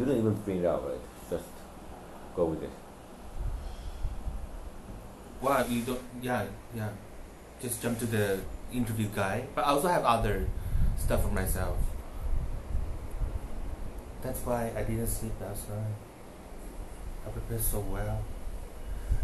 [0.00, 0.98] You don't even print it out, right?
[1.30, 1.44] Just
[2.34, 2.70] go with it.
[5.40, 6.00] Wow, you don't.
[6.20, 6.88] Yeah, yeah.
[7.62, 8.40] Just jump to the
[8.72, 9.44] interview guy.
[9.54, 10.46] But I also have other
[10.98, 11.78] stuff for myself.
[14.22, 15.94] That's why I didn't sleep last night.
[17.26, 18.22] I prepared so well,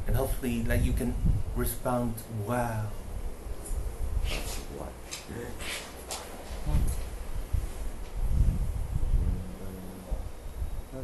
[0.06, 1.14] and hopefully, like you can
[1.56, 2.14] respond
[2.46, 2.92] well.
[4.76, 4.92] What?
[6.66, 6.99] Hmm.
[10.92, 10.96] I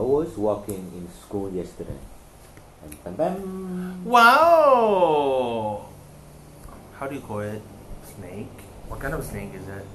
[0.00, 1.92] was walking in school yesterday.
[4.04, 5.17] Wow.
[6.98, 7.62] How do you call it?
[8.16, 8.50] Snake.
[8.88, 9.86] What kind of snake is it?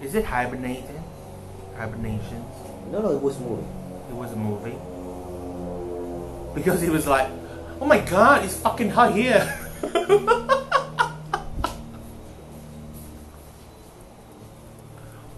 [0.00, 1.04] Is it hibernating?
[1.76, 2.42] Hibernation.
[2.90, 3.68] No, no, it was moving.
[4.08, 4.78] It was a movie.
[6.54, 7.28] Because he was like,
[7.82, 9.44] oh my god, it's fucking hot here.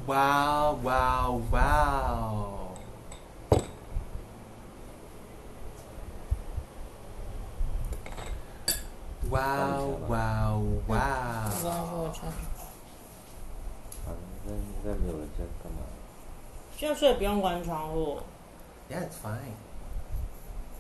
[0.07, 1.76] wow, wow, wow.
[9.29, 11.51] Wow, wow, 不 wow.
[11.51, 12.31] 知道我穿。
[14.05, 14.15] 反
[14.47, 15.79] 正应该没有人在干嘛。
[16.77, 18.19] 现在睡不用关窗户
[18.91, 19.55] ，Yeah, it's fine.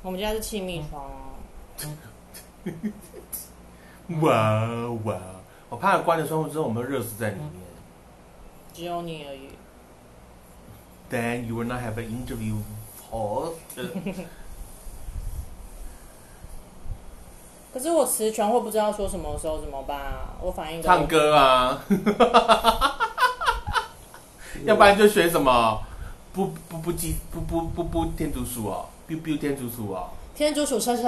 [0.02, 1.34] 我们家是气密窗哦。
[4.20, 4.64] 哇
[5.04, 5.20] 哇！
[5.68, 7.50] 我怕关了窗户之后，我们热死在里面。
[8.72, 9.48] 只有你而已。
[11.10, 12.62] Then you will not have an interview
[13.10, 13.54] hall.
[17.76, 20.32] 可是我词穷或不知道说什么的时候怎么办啊？
[20.40, 21.84] 我反应都唱歌啊，
[24.64, 25.78] 要不然就学什么
[26.32, 31.06] 不不不记不不不不天竺鼠哦，biu biu 天竺鼠哦，天竺鼠车车。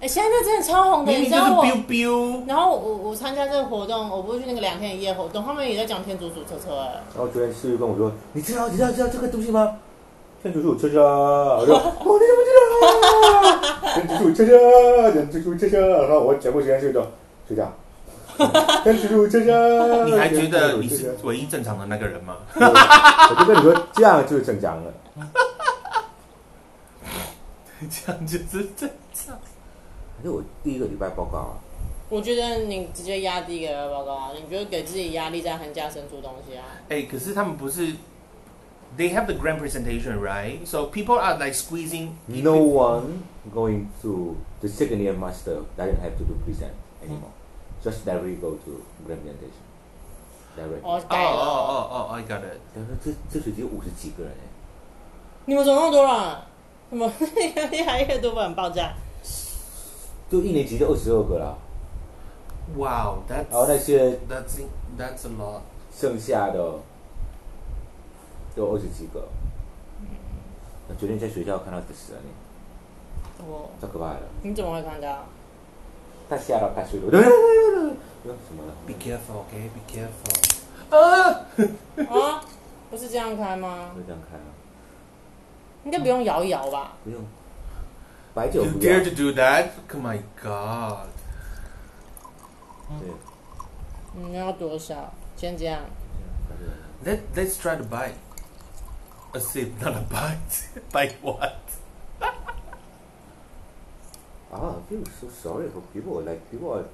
[0.00, 1.64] 哎、现在那真的超红的，你知道我。
[1.64, 2.46] biu biu。
[2.46, 7.00] 然后我我参加这个活动，我不是去那个两天一夜活动，他们也在讲天竺鼠车车哎。
[7.16, 9.78] 然后昨天思雨跟我说：“你知道你知道知道这个东西吗？”
[10.42, 11.02] 天竺鼠车车，
[11.60, 11.82] 我说：“哦，
[12.18, 12.50] 你怎么知
[13.82, 13.94] 道？
[13.94, 17.06] 天竺鼠车车，天竺鼠车车。”然后我全部时间睡着
[17.46, 17.72] 睡觉。
[18.84, 22.36] 天竺鼠车车，你还觉得你是唯一正常的那个人吗？
[22.54, 24.92] 我就跟你说，这样就是正常了。
[27.90, 29.36] 这样就是正常。
[30.16, 31.58] 反正我第一个礼拜报告啊，
[32.08, 36.64] 我觉得你直接压低给他报告啊，你就给自己压力，在寒假生出东西啊。
[36.88, 37.92] 哎，可是他们不是
[38.97, 40.65] ，they have the grand presentation, right?
[40.65, 42.17] So people are like squeezing.
[42.27, 47.31] No one going to the second year master doesn't have to do present anymore.
[47.83, 49.63] Just directly go to grand presentation.
[50.55, 50.81] Directly.
[50.83, 51.29] 哦，哦改了。
[51.29, 52.59] 哦哦哦，I got it.
[52.73, 54.47] 但是这这学期有五十几个人哎，
[55.45, 56.37] 你们怎么那么多人？
[56.89, 57.11] 怎么
[57.71, 58.93] 越来越多人爆炸？
[60.29, 61.55] 就一年级就二十二个啦，
[62.75, 64.61] Wow, that's 然后那些 that's
[64.97, 65.61] that's a lot.
[65.95, 66.79] 剩下的
[68.58, 69.26] 有二十几个。
[70.88, 72.28] 那昨天在学校看到这死人呢，
[73.46, 75.24] 哦太可怕了，你怎么会看到？
[76.28, 79.70] 他吓到快睡了，什么了？Be careful, okay?
[79.72, 80.34] Be careful.
[80.90, 81.46] 啊！
[82.10, 82.44] 啊，
[82.90, 83.92] 不是这样开吗？
[83.94, 84.50] 就这样开啊，
[85.84, 86.92] 应该不用摇一摇吧？
[87.04, 87.22] 不用，
[88.34, 89.68] 白酒 You 不要 dare，to do that?
[89.94, 91.08] Oh my god.
[92.98, 93.08] 对，
[94.14, 95.12] 你，要多少？
[95.36, 95.80] 先这样。
[97.04, 98.14] Let Let's try to bite.
[99.33, 100.67] A sip, not a bite.
[100.91, 101.57] bite what?
[104.51, 106.21] Ah, I feel so sorry for people.
[106.21, 106.85] Like people are,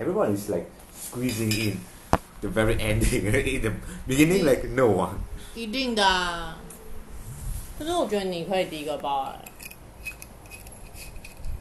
[0.00, 1.78] everyone is like squeezing in
[2.40, 3.26] the very ending.
[3.26, 3.72] In the
[4.06, 5.18] beginning, like no one.
[5.54, 6.58] 一定的、啊。
[7.78, 9.38] 可是我觉得你可以第一个报哎、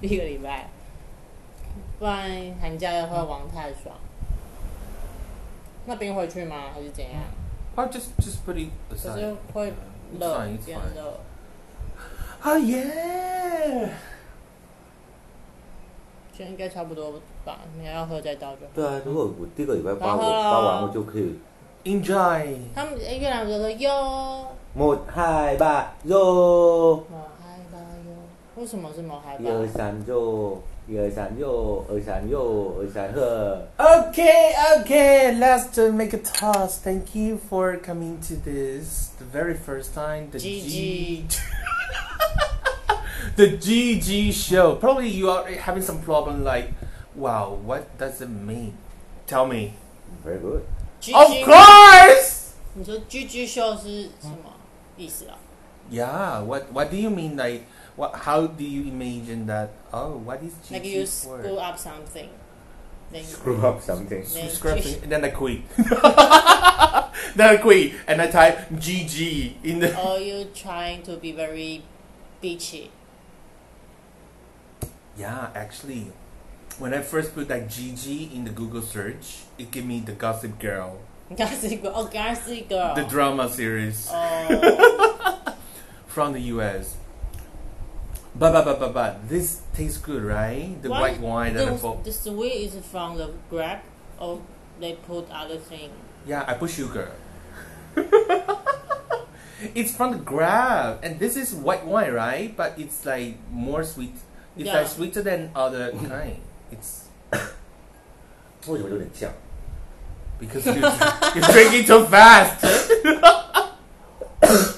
[0.02, 0.68] 第一个礼拜，
[2.00, 3.96] 不然寒假又会玩太爽。
[5.86, 6.72] 那冰回去吗？
[6.74, 7.22] 还是怎样？
[7.76, 9.20] Why just just put it 可 aside?
[9.20, 9.74] 是会
[10.19, 10.81] 了算一算。
[12.41, 13.91] 啊耶！
[16.33, 18.59] 现在应该差不多吧，你还要喝再倒就。
[18.73, 21.37] 对啊，如果我第一个礼拜发我发完，我就可以。
[21.85, 22.59] Enjoy。
[22.75, 24.47] 他们越南人说哟。
[24.75, 26.97] 莫嗨吧哟。
[27.11, 28.13] 莫嗨吧哟。
[28.55, 29.43] 为什么是莫嗨吧？
[29.43, 30.63] 一二三就。
[30.88, 33.66] 一二三肉，二三肉，二三喝。
[33.78, 35.32] Okay, okay.
[35.38, 36.78] Let's uh, make a toss.
[36.80, 40.30] Thank you for coming to this the very first time.
[40.32, 41.24] The GG.
[43.36, 44.76] the GG show.
[44.76, 46.74] Probably you are having some problem like,
[47.16, 48.74] wow, what does it mean?
[49.26, 49.74] Tell me.
[50.24, 50.64] Very good.
[51.14, 52.40] Of GG course.
[52.76, 54.54] 你说 GG 秀是什么
[54.98, 55.38] 意思啊？
[55.92, 56.44] Yeah.
[56.44, 57.36] What What do you mean?
[57.36, 57.64] Like,
[57.99, 58.15] what?
[58.15, 59.71] How do you imagine that?
[59.93, 61.43] Oh, what is GG Like you for?
[61.43, 62.31] screw up something,
[63.11, 64.23] then Screw up something.
[64.23, 65.69] then Scrapping, and then I quit.
[65.77, 69.91] then I quit, and I type GG in the.
[69.99, 71.83] or you trying to be very
[72.41, 72.91] bitchy.
[75.17, 76.13] Yeah, actually,
[76.79, 80.61] when I first put like GG in the Google search, it gave me the Gossip
[80.61, 81.01] Girl,
[81.37, 82.95] Gossip Girl, oh Gossip Girl.
[82.95, 85.57] the drama series oh,
[86.07, 86.98] from the US.
[88.38, 90.76] But but but but but this tastes good, right?
[90.82, 92.04] The Why white wine that I the, bought.
[92.04, 93.80] the sweet is from the grape,
[94.20, 94.42] or
[94.80, 95.92] they put other thing.
[96.26, 97.12] Yeah, I put sugar.
[99.76, 102.56] it's from the grab, and this is white wine, right?
[102.58, 104.16] But it's like more sweet.
[104.58, 104.80] It's Yeah.
[104.82, 106.38] like sweeter than other kind.
[106.72, 107.06] It's
[108.68, 109.32] 为什么有点像？
[110.40, 112.64] because you, you're drinking too fast.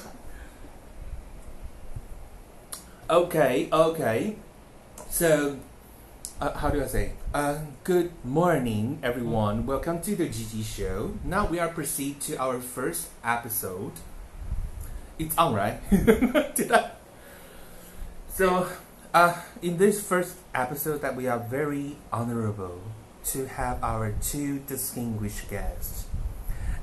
[3.11, 4.37] okay, okay.
[5.09, 5.59] So,
[6.39, 7.11] uh, how do I say?
[7.33, 9.65] Uh, good morning, everyone.
[9.65, 11.19] Welcome to the GG Show.
[11.25, 13.91] Now we are proceed to our first episode.
[15.19, 15.77] It's on, right?
[16.55, 16.91] Did I?
[18.33, 18.69] So,
[19.13, 22.79] uh, in this first episode, that we are very honorable
[23.35, 26.05] to have our two distinguished guests.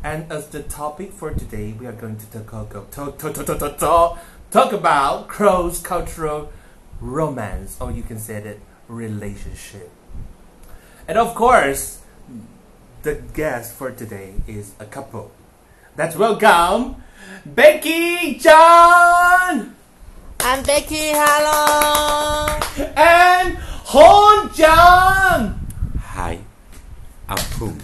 [0.05, 3.47] And as the topic for today, we are going to talk, talk, talk, talk, talk,
[3.47, 4.19] talk, talk, talk
[4.55, 6.53] about cross cultural
[7.01, 8.59] romance, or you can say that
[8.89, 9.91] relationship.
[11.07, 12.01] And of course,
[13.03, 15.31] the guest for today is a couple.
[15.97, 17.03] Let's welcome
[17.45, 19.75] Becky John
[20.41, 21.11] I'm Becky.
[21.13, 22.47] Hello.
[22.97, 25.67] and Hon John.
[26.01, 26.39] Hi,
[27.29, 27.81] I'm Hung.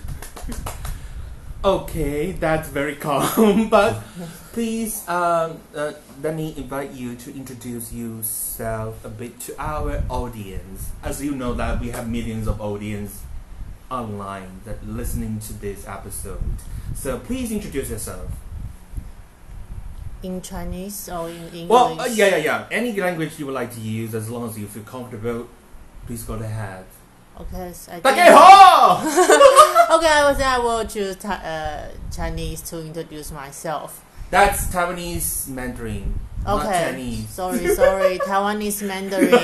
[1.65, 3.69] Okay, that's very calm.
[3.71, 4.01] But
[4.55, 5.93] Please, um, uh,
[6.23, 10.93] let me invite you to introduce yourself a bit to our audience.
[11.03, 13.25] As you know that we have millions of audience
[13.91, 16.39] online that listening to this episode.
[16.95, 18.31] So please introduce yourself.
[20.23, 21.69] In Chinese or in English?
[21.69, 22.67] Well, uh, yeah, yeah, yeah.
[22.71, 25.49] Any language you would like to use, as long as you feel comfortable,
[26.07, 26.85] please go ahead.
[27.41, 27.97] Okay, so I
[29.97, 34.05] okay, I was I will choose uh, Chinese to introduce myself.
[34.35, 36.11] That's Taiwanese Mandarin,
[36.45, 37.29] not Okay, Chinese.
[37.29, 39.41] sorry, sorry, Taiwanese Mandarin.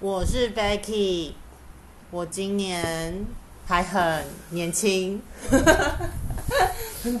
[0.00, 1.34] 我是 Becky，
[2.10, 3.24] 我今年
[3.68, 5.22] 还很年轻。
[7.04, 7.16] 很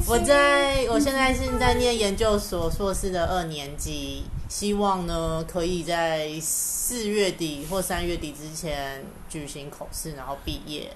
[0.08, 10.90] 我在我现在是在念研究所硕士的二年级，希望呢可以在四月底或三月底之前举行口试，然后毕业。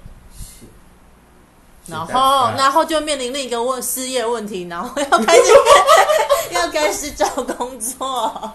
[1.89, 5.53] 然后，然后就面临另一个问失业问题，然后要开始
[6.51, 8.53] 要开始找工作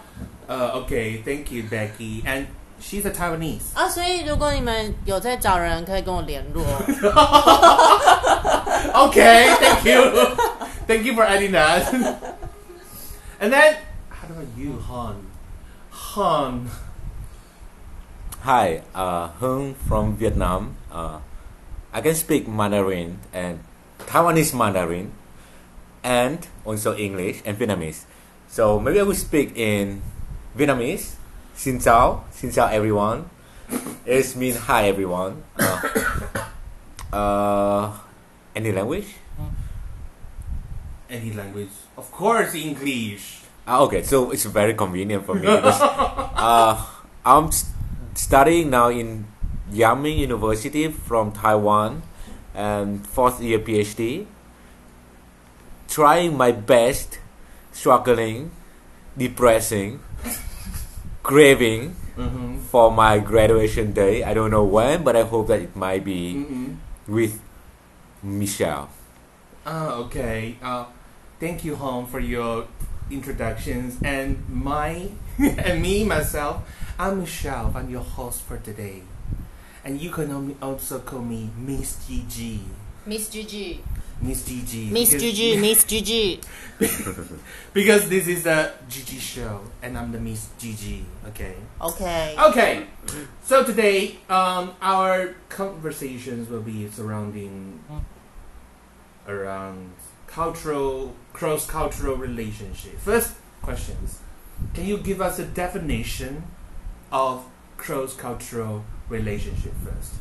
[0.48, 2.22] Uh, okay, thank you, Becky.
[2.26, 2.48] And
[2.80, 3.74] she's a Taiwanese.
[3.74, 3.88] 啊！
[3.88, 6.64] 所以如果你们有在找人，可以跟我联络。
[8.94, 10.36] Okay, thank you.
[10.86, 11.86] thank you for adding that.
[13.40, 13.78] and then,
[14.10, 15.16] how about you, Han?
[15.90, 16.70] Han.
[18.44, 20.76] Hi, uh, Hung from Vietnam.
[20.92, 21.20] Uh,
[21.94, 23.60] I can speak Mandarin and
[24.00, 25.12] Taiwanese Mandarin,
[26.04, 28.06] and also English and Vietnamese.
[28.50, 30.02] So maybe I will speak in
[30.58, 31.16] Vietnamese.
[31.58, 33.22] Xin chào, xin chào everyone.
[34.06, 35.44] It means hi everyone.
[35.60, 35.80] Uh,
[37.14, 37.92] uh,
[38.56, 39.06] any language?
[41.10, 41.70] Any language?
[41.98, 43.42] Of course, English.
[43.68, 45.80] Ah, okay, so it's very convenient for me because
[46.36, 46.76] uh,
[47.26, 47.70] I'm s-
[48.16, 49.26] studying now in
[49.74, 52.04] Yangming University from Taiwan
[52.54, 54.26] and fourth year PhD.
[55.88, 57.20] Trying my best,
[57.72, 58.52] struggling,
[59.18, 60.00] depressing,
[61.24, 62.60] craving Mm-hmm.
[62.70, 64.22] for my graduation day.
[64.24, 67.12] I don't know when, but I hope that it might be Mm-hmm.
[67.12, 67.42] with
[68.22, 68.90] Michelle.
[69.66, 70.58] Oh, okay.
[70.62, 70.86] Uh,
[71.40, 72.68] thank you, Han, for your
[73.10, 73.98] introductions.
[74.06, 76.62] And my and me myself,
[77.00, 77.74] I'm Michelle.
[77.74, 79.02] I'm your host for today.
[79.86, 82.60] And you can also call me Miss GG.
[83.06, 83.84] Miss Gigi,
[84.22, 84.92] Miss GG.
[84.92, 91.04] Miss Gigi, Miss Gigi。Because this is a GG show, and I'm the Miss GG.
[91.28, 91.56] Okay.
[91.82, 92.86] OK，Okay.
[93.44, 97.84] So today, um, our conversations will be surrounding
[99.28, 99.92] around
[100.28, 102.98] cultural cross cultural relationship.
[103.00, 104.20] First questions:
[104.74, 106.44] can you give us a definition
[107.12, 107.46] of
[107.78, 110.15] cross-cultural relationship first?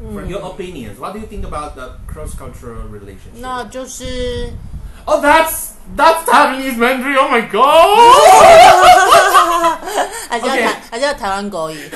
[0.00, 3.40] From your opinions, what do you think about the cross-cultural relationship?
[3.40, 4.52] 那就是
[5.06, 7.16] Oh, that's that's Taiwanese Mandarin.
[7.18, 7.66] Oh my god!
[10.28, 11.90] 还是要 OK 台还是要 台湾国语，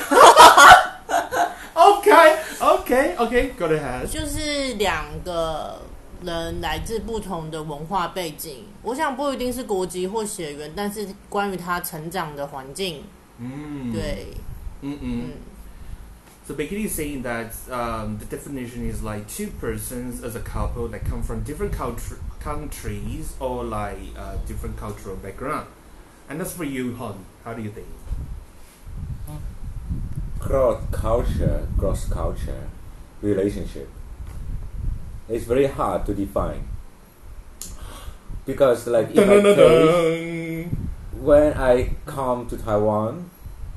[1.73, 3.49] okay, okay, okay.
[3.57, 4.07] Go ahead.
[4.07, 5.81] 就是两个
[6.23, 13.03] 人来自不同的文化背景，我想不一定是国籍或血缘，但是关于他成长的环境，
[13.39, 13.93] Mm.
[13.93, 14.27] 对，
[14.83, 14.97] Mm-mm.
[15.01, 15.31] 嗯
[16.50, 21.04] so basically saying that um, the definition is like two persons as a couple that
[21.04, 25.68] come from different culture, countries or like uh, different cultural background.
[26.28, 27.24] And that's for you, Han.
[27.44, 27.86] How do you think?
[30.40, 32.68] cross culture, cross culture
[33.22, 33.88] relationship.
[35.28, 36.66] It's very hard to define
[38.44, 40.66] because, like, in my case,
[41.12, 43.30] when I come to Taiwan,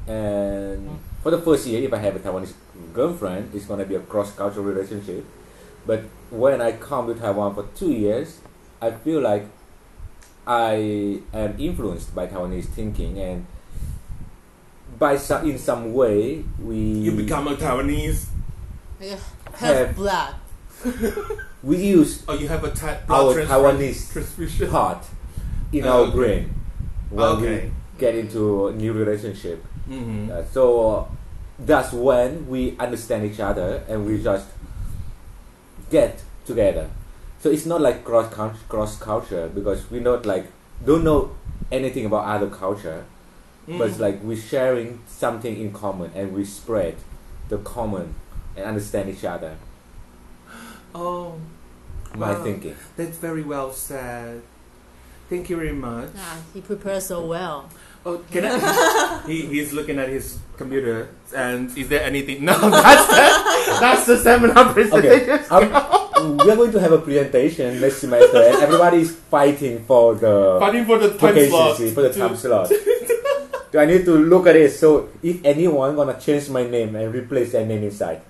[0.08, 2.54] and for the first year, if I have a Taiwanese
[2.94, 5.26] girlfriend, it's gonna be a cross cultural relationship.
[5.88, 8.40] But when I come to Taiwan for two years,
[8.82, 9.46] I feel like
[10.46, 13.46] I am influenced by Taiwanese thinking and
[15.00, 18.28] by some in some way we You become a Taiwanese,
[19.00, 19.18] 那个
[19.58, 24.70] Have- blood，we use or you have a ta- our blood transfer- Taiwanese transfusion.
[24.70, 25.04] part
[25.72, 26.16] in Oh, our okay.
[26.16, 26.54] brain
[27.10, 27.66] when Okay.
[27.66, 29.64] we get into a new relationship.
[29.90, 30.32] Mm-hmm.
[30.32, 31.08] Uh, so
[31.60, 34.48] that's when we understand each other and we just
[35.90, 36.90] get together.
[37.40, 38.34] So it's not like cross
[38.70, 40.48] cross culture because we not like
[40.86, 41.36] don't know
[41.72, 43.06] anything about other culture,
[43.68, 46.96] but it's like we're sharing something in common and we spread
[47.50, 48.16] the common
[48.56, 49.58] and understand each other.
[50.96, 51.36] oh,
[52.16, 52.44] My Wow.
[52.44, 52.76] thinking.
[52.96, 54.42] that's very well said.
[55.30, 56.10] Thank you very much.
[56.18, 57.70] ah, he prepares so well。
[58.06, 59.24] Oh, can I?
[59.28, 62.44] he, he's looking at his computer, and is there anything?
[62.44, 65.40] No, that's the, that's the seminar presentation.
[65.40, 69.86] Okay, um, we are going to have a presentation next semester, and everybody is fighting
[69.86, 71.78] for the Fighting for the time slot.
[71.78, 72.68] for the time slot.
[73.72, 74.72] Do I need to look at it?
[74.72, 78.22] So if anyone gonna change my name and replace their name inside,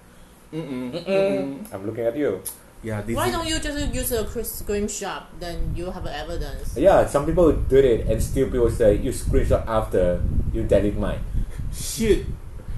[0.54, 0.94] Mm-mm.
[1.04, 1.74] Mm-mm.
[1.74, 2.42] I'm looking at you.
[2.84, 5.24] Yeah, this Why don't you just use a screenshot?
[5.40, 6.76] Then you have evidence.
[6.76, 10.22] Yeah, some people do it, and still people say you screenshot after
[10.52, 11.20] you delete mine.
[11.74, 12.26] shit.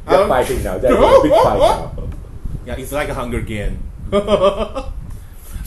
[0.07, 0.77] They're Um, fighting now.
[0.77, 1.91] They're a big fight now.
[2.65, 3.81] Yeah, it's like a Hunger Game.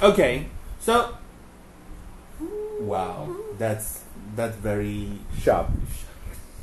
[0.02, 0.46] okay,
[0.78, 1.14] so
[2.80, 3.26] wow,
[3.58, 4.04] that's
[4.36, 5.66] that's very Sharp.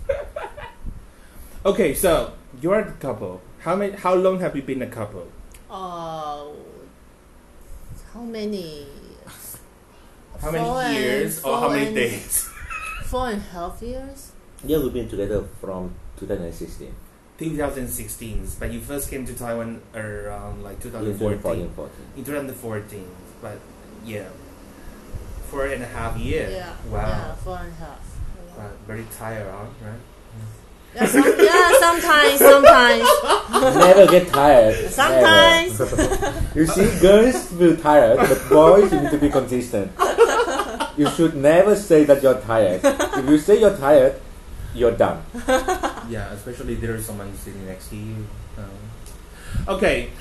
[1.66, 1.94] okay.
[1.94, 3.42] So you're a couple.
[3.60, 3.94] How many?
[3.98, 5.28] How long have you been a couple?
[8.16, 8.88] How many?
[10.42, 12.50] How many Four and- years or how four many and- days?
[13.12, 14.32] Four and a half years.
[14.64, 16.96] Yeah, we've been together from 2016.
[17.38, 21.12] 2016, but you first came to Taiwan around like 2014.
[21.12, 21.68] In 2014.
[21.76, 22.06] 2014.
[22.16, 23.08] In 2014,
[23.42, 23.60] but
[24.06, 24.30] yeah,
[25.52, 26.54] four and a half years.
[26.54, 26.74] Yeah.
[26.90, 27.02] Wow.
[27.08, 28.18] Yeah, four and a half.
[28.58, 29.66] Wow, very tired, huh?
[29.84, 30.00] right?
[30.96, 33.04] Yeah, some, yeah sometimes, sometimes,
[33.76, 34.90] Never get tired.
[34.92, 35.80] sometimes.
[35.80, 36.44] Never.
[36.56, 39.92] you see, girls feel tired, but boys, you need to be consistent.
[40.96, 42.80] You should never say that you're tired.
[42.84, 44.22] If you say you're tired,
[44.74, 45.24] you're done.
[46.08, 48.28] Yeah, especially there is someone sitting next to you.
[48.60, 48.78] Um,
[49.68, 50.12] okay,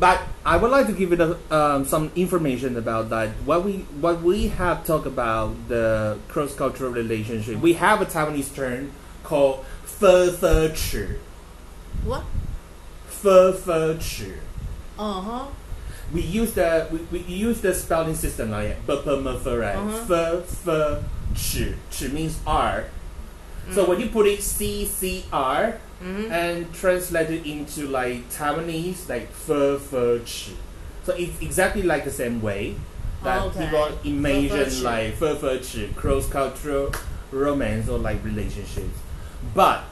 [0.00, 3.28] but I would like to give you a, um, some information about that.
[3.44, 7.60] What we what we have talked about the cross cultural relationship.
[7.60, 9.66] We have a Taiwanese term called"
[10.00, 11.18] ㄈㄈ 尺。
[12.04, 12.24] What?
[13.24, 13.52] Uh
[14.98, 15.46] huh.
[16.12, 19.76] We use the we, we use the spelling system like it, but but right?
[19.76, 21.00] Uh.
[21.34, 22.84] Ch ch means R.
[23.72, 29.30] So when you put it C C R and translate it into like Taiwanese, like
[29.30, 30.50] fur fur ch.
[31.04, 32.76] So it's exactly like the same way
[33.22, 33.64] that oh, okay.
[33.64, 36.92] people imagine like fur fur ch cross cultural
[37.32, 38.98] romance or like relationships
[39.52, 39.84] but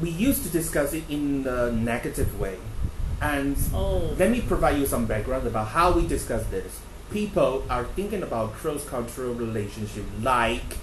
[0.00, 2.56] we used to discuss it in a negative way
[3.20, 4.14] and Oh.
[4.18, 6.80] let me provide you some background about how we discuss this.
[7.10, 10.78] People are thinking about cross-cultural relationship like,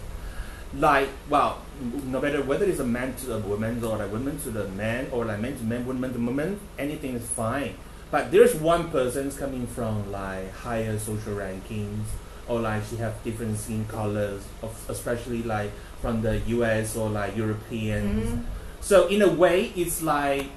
[0.77, 1.57] like well,
[2.05, 5.07] no matter whether it's a man to a woman or a woman to the man
[5.11, 7.73] or like man to man, woman to woman, anything is fine.
[8.11, 12.05] But there's one person's coming from like higher social rankings
[12.47, 16.95] or like she have different skin colors, of, especially like from the U.S.
[16.95, 18.29] or like Europeans.
[18.29, 18.43] Mhm.
[18.81, 20.47] So in a way, it's like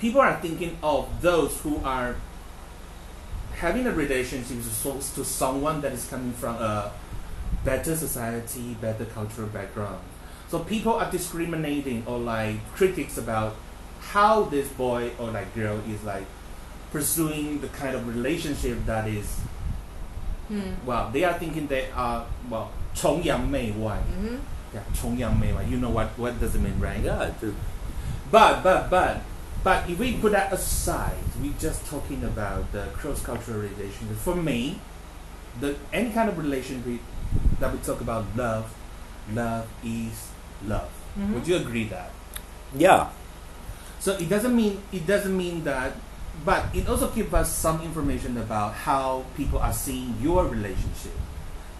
[0.00, 2.16] people are thinking of those who are
[3.56, 6.92] having a relationship to someone that is coming from a
[7.64, 9.98] better society, better cultural background.
[10.48, 13.56] So people are discriminating or like critics about
[14.00, 16.24] how this boy or like girl is like
[16.92, 19.40] pursuing the kind of relationship that is
[20.84, 24.36] well, they are thinking they are well, Chongyang Mei Mm-hmm.
[24.74, 27.00] Yeah, Mei You know what what does it mean, right?
[27.00, 27.30] Yeah.
[28.30, 29.22] But but but
[29.64, 34.14] but if we put that aside, we're just talking about the cross-cultural relation.
[34.16, 34.80] For me,
[35.60, 37.00] the any kind of relation
[37.60, 38.74] that we talk about love,
[39.32, 40.30] love is
[40.64, 40.90] love.
[41.18, 41.34] Mm-hmm.
[41.34, 42.10] Would you agree that?
[42.76, 43.10] Yeah.
[43.98, 45.92] So it doesn't mean it doesn't mean that
[46.44, 51.12] but it also gives us some information about how people are seeing your relationship.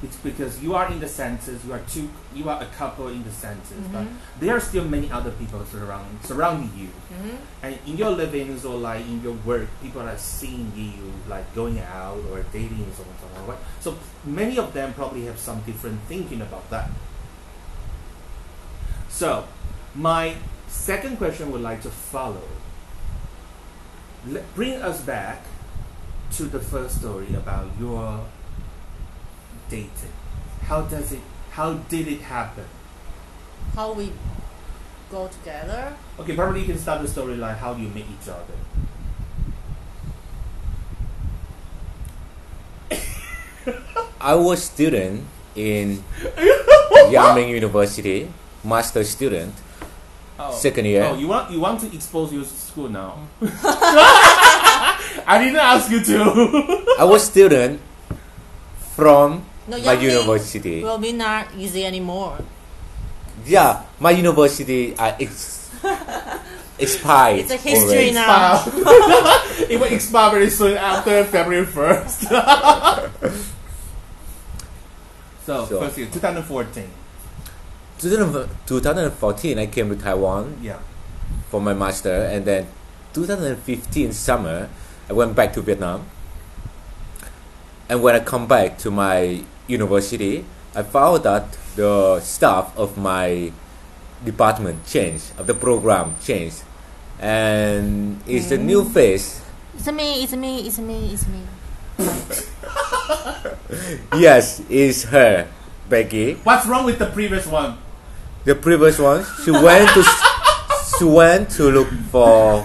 [0.01, 3.25] It's because you are in the census, you are two, you are a couple in
[3.25, 4.15] the census, but Mhm.
[4.39, 8.79] there are still many other people surrounding surrounding you, 嗯哼 and in your livings or
[8.79, 13.03] like in your work, people are seeing you like going out or dating and so
[13.03, 13.59] on and so on.
[13.81, 16.91] So many of them probably have some different thinking about that.
[19.09, 19.45] So
[19.97, 20.37] my
[20.69, 22.43] second question would like to follow.
[24.29, 25.45] Let, bring us back
[26.37, 28.27] to the first story about your
[29.69, 30.13] dating.
[30.63, 31.21] How does it?
[31.51, 32.65] How did it happen?
[33.75, 34.13] how we
[35.11, 38.59] go together Okay, probably you can start the story like how you meet each other.
[44.21, 46.03] I was student in
[47.15, 48.29] Yangming University,
[48.65, 49.55] master student,
[50.39, 50.53] Oh.
[50.55, 51.03] second year.
[51.05, 53.19] Oh, you want you want to expose your school now?
[53.43, 56.95] I didn't ask you to.
[56.99, 57.81] I was student
[58.95, 60.83] from no my Yangming university.
[60.83, 62.39] will be not easy anymore
[63.47, 65.71] Yeah, my university uh, ex-
[66.79, 67.41] expired.
[67.47, 68.15] It's a history already.
[68.15, 68.63] now.
[69.69, 72.23] it will expire very soon after February first.
[75.47, 75.81] so Sure.
[75.81, 76.89] first year, 2014.
[77.99, 80.79] 2000 2014, I came to Taiwan Yeah.
[81.51, 82.67] for my master, and then
[83.13, 84.69] 2015 summer,
[85.09, 86.05] I went back to Vietnam.
[87.89, 90.45] And when I come back to my university,
[90.77, 93.51] I found that the staff of my
[94.25, 96.63] department changed, of the program changed,
[97.19, 99.41] and it's a new face.
[99.75, 101.41] it's me it's me it's me it's me
[104.19, 105.49] Yes, it's her,
[105.89, 106.35] Becky.
[106.45, 107.79] What's wrong with the previous one?
[108.49, 110.01] The previous one, she went to
[110.97, 112.65] she went to look for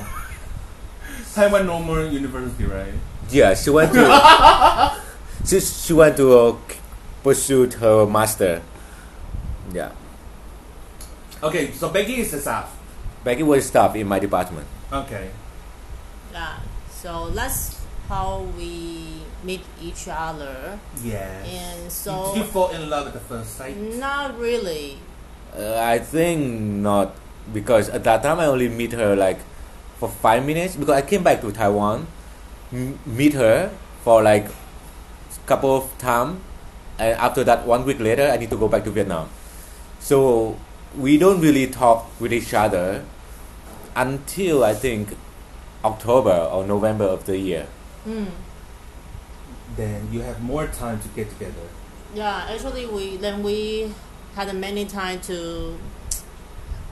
[1.35, 2.95] Taiwan Normal University, right?
[3.27, 3.99] Yeah, she went to
[5.45, 6.55] she, she went to uh,
[7.21, 8.63] pursue her master.
[9.75, 9.91] Yeah,
[11.43, 12.71] Okay, so Becky is the staff.
[13.27, 14.63] Becky was staff in my department.
[14.87, 15.31] Okay.
[16.31, 21.43] yeah so that's how we meet each other Yes.
[21.43, 23.75] and Did so you fall in love at the first sight?
[23.75, 25.03] not really
[25.55, 26.41] Uh, I think
[26.81, 27.15] not
[27.53, 29.39] because at that time I only meet her like
[29.99, 32.07] for five minutes because I came back to Taiwan,
[32.71, 33.69] m- meet her
[34.03, 34.47] for like
[35.45, 36.39] couple of time,
[36.97, 39.29] and after that one week later I need to go back to Vietnam.
[39.99, 40.57] So
[40.97, 43.03] we don't really talk with each other
[43.95, 45.15] until I think
[45.83, 47.67] October or November of the year.
[48.07, 48.27] mm.
[49.75, 51.67] Then you have more time to get together.
[52.15, 53.89] yeah actually we then we
[54.35, 55.77] had many time to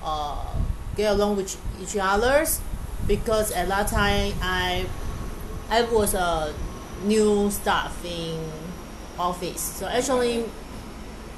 [0.04, 0.46] uh,
[0.96, 2.62] get along with each others
[3.08, 4.86] because at that time I
[5.70, 6.54] I was a
[7.04, 8.40] new staff in
[9.18, 10.46] office so actually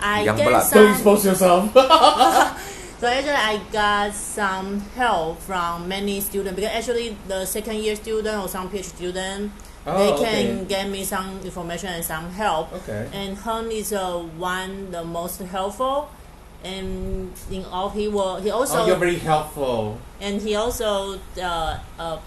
[0.01, 0.63] I Young get blood.
[0.63, 1.73] some Don't expose yourself.
[3.03, 8.41] So actually, I got some help from many students because actually the second year student
[8.41, 9.51] or some PhD student
[9.85, 10.65] they Oh, can okay.
[10.65, 12.71] get me some information and some help.
[12.73, 13.07] Okay.
[13.13, 16.07] And Hun is uh, one the most helpful,
[16.63, 19.97] and in all he will he also oh, you're very helpful.
[20.21, 22.17] and he also uh, uh,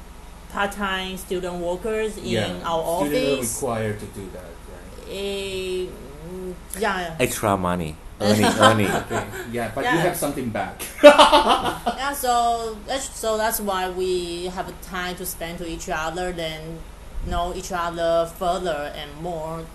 [0.53, 2.61] part time student workers in yeah.
[2.65, 3.55] our Students are office.
[3.57, 4.53] required to do that.
[4.69, 5.17] Right?
[5.17, 5.87] Eh,
[6.29, 8.91] mm, yeah, Extra money, earning, earning.
[8.91, 9.25] Okay.
[9.53, 10.83] Yeah, but you have something back.
[11.03, 12.13] yeah.
[12.13, 16.61] So that's so that's why we have time to spend to each other, then
[17.27, 19.67] know each other further and more.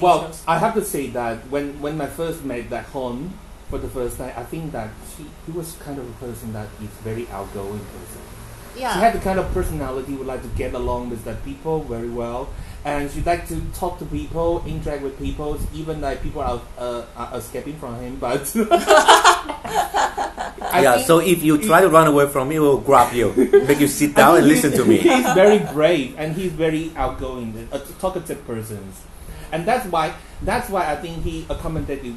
[0.00, 0.44] Well, details.
[0.46, 3.32] I have to say that when when I first met that Hon
[3.68, 6.68] for the first time, I think that she he was kind of a person that
[6.82, 8.22] is very outgoing person.
[8.74, 8.94] yeah.
[8.94, 12.08] She had the kind of personality would like to get along with the people very
[12.10, 12.48] well,
[12.84, 17.04] and she like to talk to people, interact with people, even like people are uh,
[17.16, 18.16] are escaping from him.
[18.16, 18.54] But
[20.72, 23.32] yeah, so if you try to run away from me, it will grab you,
[23.66, 24.96] make you sit down and listen to me.
[25.10, 28.92] He's very brave and he's very outgoing, a talkative person.
[29.52, 32.14] and that's why that's why I think he accommodated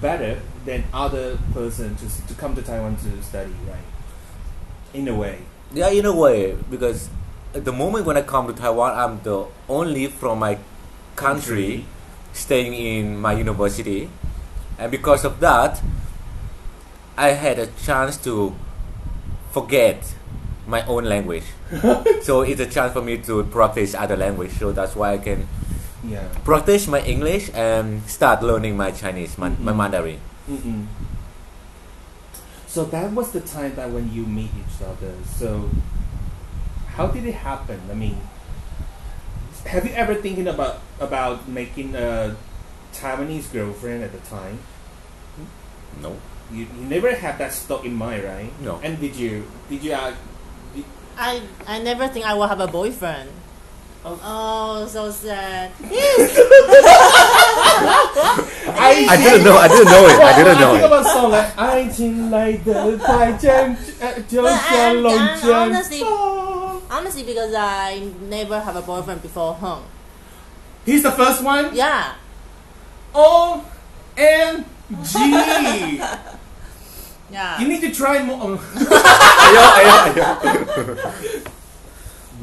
[0.00, 3.86] better than other person to to come to Taiwan to study, right?
[4.94, 5.38] In a way.
[5.72, 7.08] Yeah, in a way, because
[7.52, 10.58] the moment when I come to Taiwan, I'm the only from my
[11.16, 11.84] country
[12.32, 14.08] staying in my university,
[14.78, 15.82] and because of that,
[17.16, 18.54] I had a chance to
[19.52, 20.14] forget
[20.66, 21.44] my own language.
[22.22, 24.52] so it's a chance for me to practice other language.
[24.58, 25.46] So that's why I can
[26.04, 26.26] Yeah.
[26.44, 29.76] practice my English and start learning my Chinese, my, my Mhm.
[29.76, 30.18] Mandarin.
[30.50, 30.86] Mm-mm.
[32.66, 35.12] So that was the time that when you meet each other.
[35.38, 35.68] So
[36.96, 37.80] how did it happen?
[37.90, 38.20] I mean,
[39.66, 42.36] have you ever thinking about about making a
[42.94, 44.58] Taiwanese girlfriend at the time?
[46.00, 46.16] No.
[46.52, 48.52] You, you never had that thought in mind, right?
[48.60, 48.80] No.
[48.82, 49.92] And did you did you?
[49.94, 50.12] Uh,
[50.74, 50.84] did
[51.16, 53.30] I I never think I will have a boyfriend.
[54.04, 55.70] Oh, oh so sad.
[58.74, 59.56] I, I didn't know.
[59.56, 60.18] I didn't know it.
[60.20, 60.86] I didn't know I think it.
[60.90, 63.76] about song like 爱情来得太艰，
[64.28, 66.41] 就像龙卷风。
[67.02, 67.98] Honestly, because I
[68.30, 69.82] never have a boyfriend before home.
[70.86, 71.74] He's the first one.
[71.74, 72.14] Yeah.
[73.12, 73.66] O
[74.16, 74.64] M
[75.02, 75.98] G.
[77.32, 77.58] Yeah.
[77.58, 78.38] You need to try more.
[78.60, 81.42] Ayo, ayo, ayo.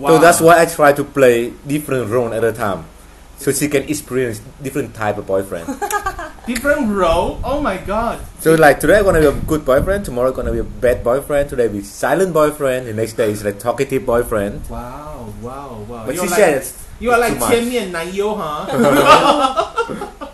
[0.02, 0.10] wow.
[0.10, 2.90] So that's why I try to play different role at a time,
[3.38, 5.70] so she can experience different type of boyfriend.
[6.49, 7.41] different role.
[7.45, 8.21] Oh my god.
[8.41, 11.49] so like today I'm gonna be a good boyfriend, tomorrow gonna be a bad boyfriend,
[11.51, 14.69] today be silent boyfriend, the next day is like talkative boyfriend.
[14.69, 16.07] Wow, wow, wow.
[16.07, 17.51] But You're she like, said it's, you are it's like too much.
[17.51, 18.67] 千面男优, huh?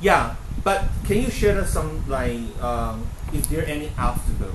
[0.00, 0.34] yeah,
[0.64, 4.54] but can you share us some like um, is there any obstacles?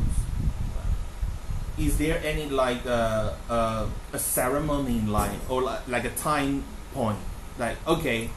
[1.77, 7.17] Is there any like uh, uh, a ceremony like or like, like a time point?
[7.58, 8.29] Like okay,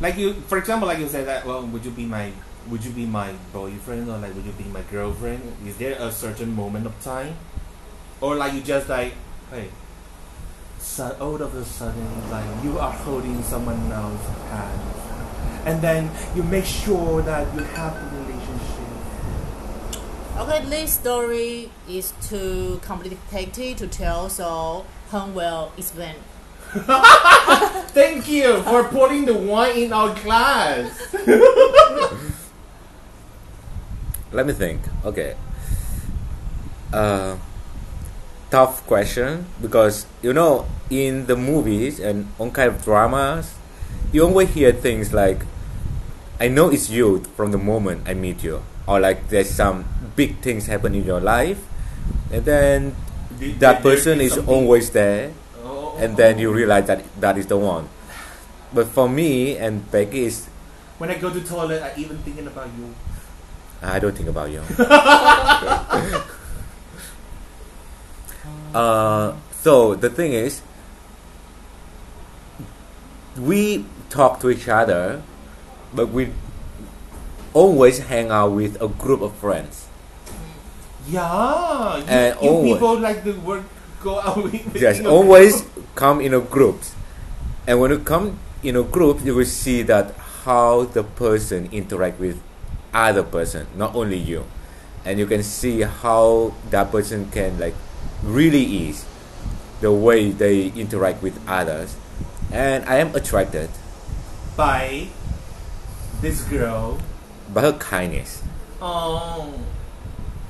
[0.00, 2.32] like you for example, like you said that well, would you be my
[2.68, 5.40] would you be my boyfriend or like would you be my girlfriend?
[5.66, 7.36] Is there a certain moment of time,
[8.20, 9.14] or like you just like
[9.50, 9.68] hey,
[10.78, 14.80] so all of a sudden like you are holding someone else's hand,
[15.66, 18.78] and then you make sure that you have the relationship.
[20.38, 26.14] Okay, this story is too complicated to tell, so Hong will explain.
[27.94, 30.86] Thank you for putting the wine in our glass.
[34.32, 34.80] Let me think.
[35.04, 35.34] Okay.
[36.92, 37.36] Uh,
[38.50, 43.54] tough question because you know in the movies and on kind of dramas,
[44.12, 45.40] you always hear things like,
[46.40, 49.84] "I know it's you from the moment I meet you," or like there's some
[50.16, 51.60] big things happen in your life,
[52.32, 52.96] and then
[53.38, 55.32] Did- that did person is always there,
[55.98, 57.88] and then you realize that that is the one.
[58.72, 60.46] But for me and Becky is
[60.98, 62.94] When I go to toilet, I even thinking about you.
[63.82, 64.62] I don't think about you.
[68.74, 69.32] uh,
[69.62, 70.60] so the thing is,
[73.38, 75.22] we talk to each other,
[75.94, 76.32] but we
[77.54, 79.86] always hang out with a group of friends.
[81.08, 83.64] Yeah, you, And you always- people like the work,
[84.00, 84.74] go out with.
[84.76, 86.94] Yes, always come in a groups,
[87.66, 92.18] and when you come in a group, you will see that how the person interact
[92.18, 92.40] with
[92.94, 94.44] other person, not only you,
[95.04, 97.74] and you can see how that person can like
[98.22, 99.04] really is
[99.80, 101.96] the way they interact with others,
[102.50, 103.70] and I am attracted
[104.56, 105.08] by
[106.20, 106.98] this girl.
[107.52, 108.42] by her kindness.
[108.82, 109.54] Oh,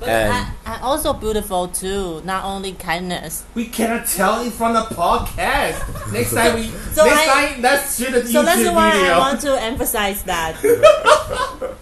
[0.01, 0.33] But And-
[0.65, 3.45] I, I also beautiful too, not only kindness.
[3.55, 6.13] we cannot tell it from the podcast.
[6.13, 9.13] Next time we, So next I- time let's shoot a So that's why video.
[9.15, 10.55] I want to emphasize that.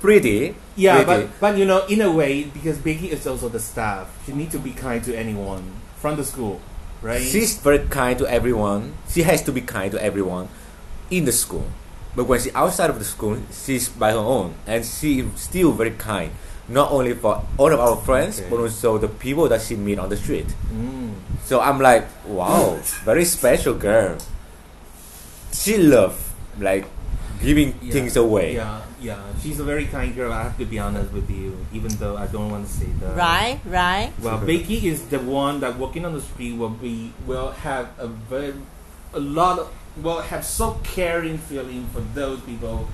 [0.00, 1.26] Pretty, Yeah, pretty.
[1.28, 4.50] but but you know, in a way, because Becky is also the staff, she need
[4.50, 6.60] to be kind to anyone from the school,
[7.00, 7.22] right?
[7.22, 8.92] She's very kind to everyone.
[9.08, 10.48] She has to be kind to everyone
[11.10, 11.64] in the school.
[12.14, 15.72] But when she's outside of the school, she's by her own, and she is still
[15.72, 16.32] very kind,
[16.68, 18.48] not only for all of our friends, Okay.
[18.50, 20.46] but also the people that she meet on the street.
[20.72, 21.12] Mm.
[21.44, 24.16] So I'm like, wow, very special girl.
[25.52, 26.16] She love
[26.58, 26.86] like
[27.42, 28.54] giving Yeah, things away.
[28.54, 29.20] Yeah, yeah.
[29.42, 30.32] She's a very kind girl.
[30.32, 33.16] I have to be honest with you, even though I don't want to say that.
[33.16, 34.12] right, right.
[34.20, 38.06] Well, Becky is the one that walking on the street will be will have a
[38.08, 38.54] very
[39.12, 39.68] a lot of
[40.02, 42.88] will have so caring feeling for those people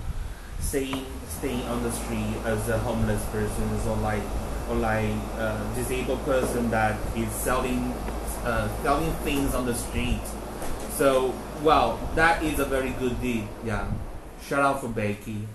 [0.60, 1.06] staying
[1.40, 4.22] staying on the street as a homeless person or like
[4.68, 7.92] or like uh, disabled person that is selling
[8.44, 10.20] uh, selling things on the street.
[10.94, 13.48] So, wow, that is a very good deed.
[13.64, 13.90] Yeah.
[14.46, 15.48] Shout out for Becky.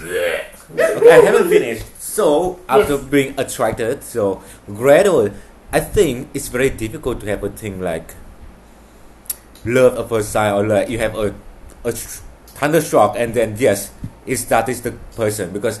[0.00, 1.86] Okay, I haven't finished.
[1.98, 5.30] So after being attracted, so gradual,
[5.72, 8.14] I think it's very difficult to have a thing like
[9.64, 11.34] love at first sight or like you have a
[11.84, 11.92] a
[12.54, 13.90] tr- thunderstroke and then yes,
[14.26, 15.80] it's that is the person because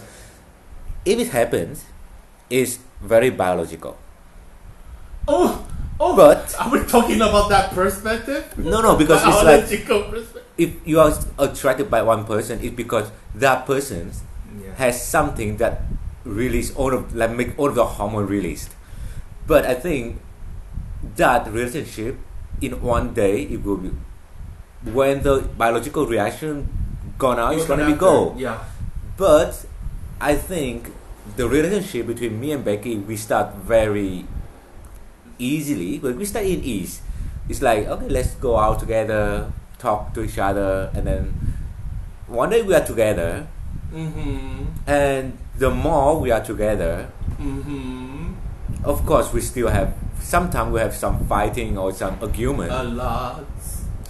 [1.04, 1.84] if it happens,
[2.50, 3.96] it's very biological.
[5.28, 5.66] Oh,
[6.00, 8.44] oh, But- are we talking about that perspective?
[8.58, 9.64] No, no, because it's like
[10.56, 14.12] if you are attracted by one person, it's because that person
[14.62, 14.74] Yeah.
[14.76, 15.82] has something that
[16.24, 18.70] release all of like make all of the hormone released.
[19.46, 20.20] But I think
[21.16, 22.16] that relationship
[22.60, 23.90] in one day it will be
[24.92, 26.68] when the biological reaction
[27.18, 28.34] gone out, it's gonna be go.
[28.36, 28.58] Yeah.
[29.16, 29.64] But
[30.20, 30.90] I think
[31.36, 34.26] the relationship between me and Becky we start very
[35.38, 37.00] easily, but we start in ease.
[37.48, 41.34] It's like okay, let's go out together, talk to each other, and then
[42.26, 43.46] one day we are together,
[43.94, 44.90] Mm-hmm.
[44.90, 47.06] and the more we are together,
[47.38, 48.34] Mm-hmm.
[48.84, 52.72] of course we still have sometimes we have some fighting or some argument.
[52.72, 53.44] A lot.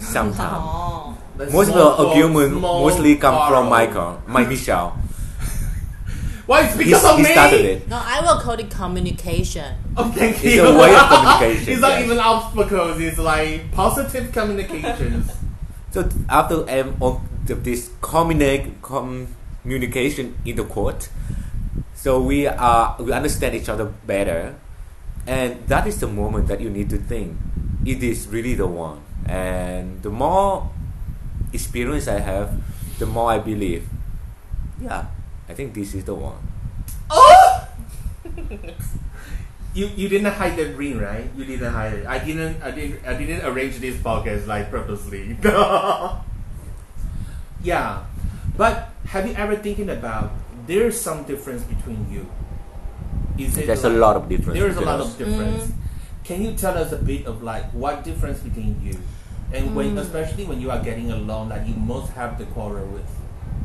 [0.04, 0.64] Sometimes.
[0.64, 1.16] Oh.
[1.36, 3.70] Most of the argument mostly come from quarrel.
[3.70, 4.96] Michael, my Michelle.
[6.46, 6.60] Why?
[6.66, 7.32] It's He, because of he me.
[7.32, 7.88] started it.
[7.88, 9.74] No, I will call it communication.
[9.96, 10.62] Oh, thank It's you.
[10.62, 12.04] a way of communication, it's not yes.
[12.04, 13.00] even obstacles.
[13.00, 15.30] It's like positive communications.
[15.90, 21.08] So after um, of the- this communicate communication in the court,
[21.94, 24.54] so we are we understand each other better,
[25.26, 27.38] and that is the moment that you need to think,
[27.86, 29.00] it is really the one.
[29.26, 30.70] And the more
[31.52, 32.52] experience I have,
[32.98, 33.88] the more I believe,
[34.80, 35.06] yeah,
[35.48, 36.38] I think this is the one.
[37.10, 37.68] Oh!
[39.74, 41.26] you you didn't hide that ring, right?
[41.36, 42.06] You didn't hide it.
[42.06, 42.62] I didn't.
[42.62, 43.00] I didn't.
[43.06, 45.36] I didn't arrange this podcast like purposely.
[47.62, 48.04] yeah,
[48.56, 50.32] but have you ever thinking about
[50.66, 52.26] there's some difference between you?
[53.36, 55.10] Is it There's a lot of difference There is a lot us.
[55.12, 55.66] of difference.
[55.66, 55.83] Mm.
[56.24, 58.98] Can you tell us a bit of like what difference between you
[59.52, 59.98] and when, Mm.
[60.00, 63.06] especially when you are getting along, that you most have the quarrel with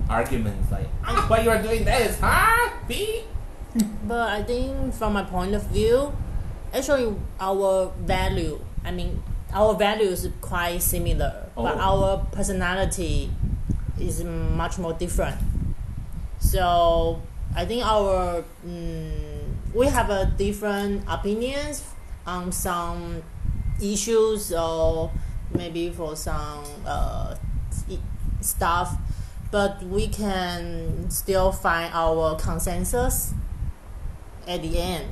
[0.10, 2.70] arguments like, ah, why you are doing this, huh?
[2.88, 3.24] B?
[4.08, 6.12] But I think from my point of view,
[6.74, 9.22] actually our value, I mean,
[9.54, 11.90] our value is quite similar, but Oh.
[11.90, 13.32] our personality
[14.00, 15.38] is much more different.
[16.40, 17.22] So
[17.56, 19.44] I think our mm,
[19.74, 21.84] we have a different opinions
[22.26, 23.24] on some
[23.82, 25.12] issues or
[25.54, 27.36] maybe for some uh,
[28.42, 28.96] stuff,
[29.52, 33.34] but we can still find our consensus
[34.48, 35.08] at the end.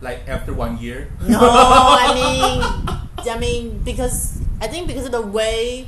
[0.00, 1.10] Like after one year?
[1.26, 5.86] No, I mean, I mean because I think because of the way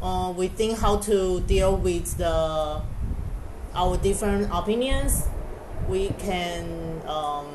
[0.00, 2.80] uh, we think how to deal with the
[3.74, 5.28] our different opinions,
[5.88, 7.48] we can um,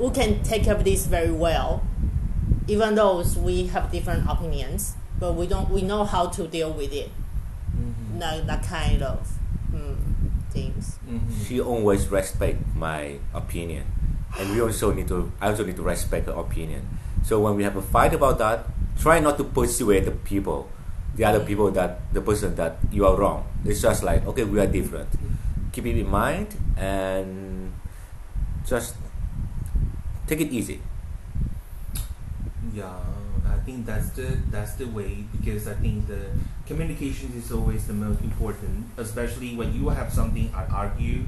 [0.00, 1.84] we can take care of this very well,
[2.66, 6.92] even though we have different opinions, but we don't we know how to deal with
[6.92, 7.10] it.
[8.18, 9.32] That, that kind of
[9.72, 9.96] mm,
[10.50, 10.98] things.
[11.08, 11.42] Mm-hmm.
[11.44, 13.86] she always respect my opinion
[14.38, 16.86] and we also need to i also need to respect her opinion
[17.24, 18.66] so when we have a fight about that
[18.98, 20.68] try not to persuade the people
[21.16, 24.60] the other people that the person that you are wrong it's just like okay we
[24.60, 25.08] are different
[25.72, 27.72] keep it in mind and
[28.66, 28.94] just
[30.30, 30.78] take it easy
[32.74, 32.98] Yeah,
[33.48, 36.26] I think that's the that's the way because I think the
[36.66, 41.24] communication is always the most important, especially when you have something or argue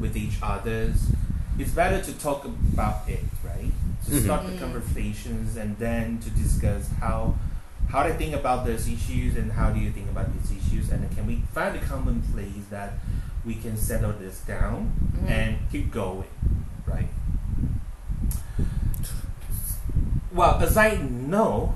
[0.00, 1.10] with each others.
[1.58, 3.72] It's better to talk about it, right?
[4.06, 4.22] To Mhm.
[4.24, 7.34] start the conversations and then to discuss how
[7.92, 11.00] how to think about those issues and how do you think about these issues and
[11.14, 12.90] can we find a common place that
[13.44, 15.28] we can settle this down Mhm.
[15.30, 16.30] and keep going,
[16.86, 17.10] right?
[20.36, 21.74] Well, as I know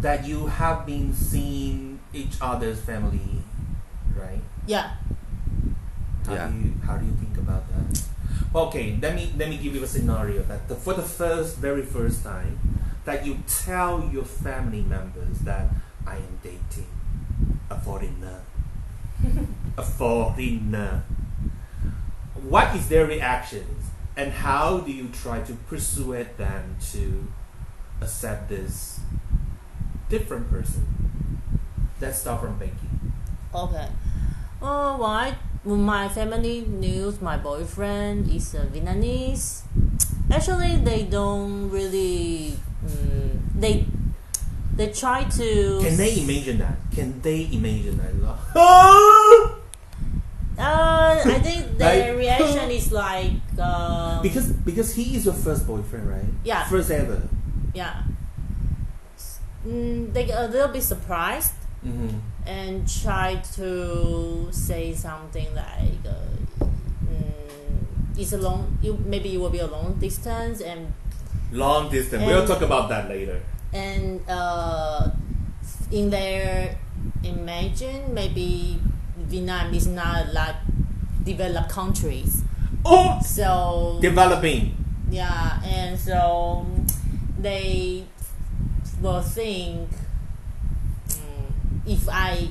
[0.00, 3.42] that you have been seeing each other's family,
[4.18, 4.42] right?
[4.66, 4.96] Yeah.
[6.26, 6.48] How Yeah.
[6.48, 8.02] do you how do you think about that?
[8.52, 11.82] Okay, let me let me give you a scenario that the, for the first very
[11.82, 12.58] first time
[13.04, 15.68] that you tell your family members that
[16.04, 16.90] I am dating
[17.70, 18.40] a foreigner,
[19.78, 21.04] a foreigner.
[22.34, 27.28] What is their reactions, and how do you try to persuade them to
[28.00, 29.00] accept this
[30.08, 30.86] different person?
[32.00, 32.88] Let's start from Becky.
[33.54, 33.88] Okay.
[34.60, 35.34] When, I,
[35.64, 39.62] my family knew my boyfriend is a Vietnamese,
[40.32, 43.84] actually they don't really mm, they
[44.76, 46.76] they try to Can they imagine that?
[46.94, 48.14] Can they imagine that?
[50.60, 55.66] uh i think their Like- reaction is like uh, because because he is your first
[55.66, 56.24] boyfriend, right?
[56.44, 56.64] Yeah.
[56.68, 57.20] First ever.
[57.74, 58.02] Yeah
[59.66, 62.12] mm, they get a little bit surprised Mm-hmm.
[62.46, 66.66] and try to say something like uh,
[67.08, 70.92] mm, it's a long you maybe it will be a long distance and
[71.52, 72.22] Long distance.
[72.26, 73.40] we'll talk about that later.
[73.72, 75.08] and uh,
[75.90, 76.76] in their
[77.24, 78.78] imagine maybe
[79.16, 80.56] Vietnam is not like
[81.24, 82.42] developed countries
[82.84, 84.76] Oh, so developing.
[85.10, 86.66] yeah and so
[87.42, 88.04] they
[89.00, 89.88] will think
[91.08, 92.48] mm, if I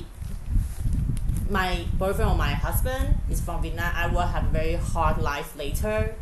[1.48, 5.56] my boyfriend or my husband is from Vietnam I will have a very hard life
[5.56, 6.14] later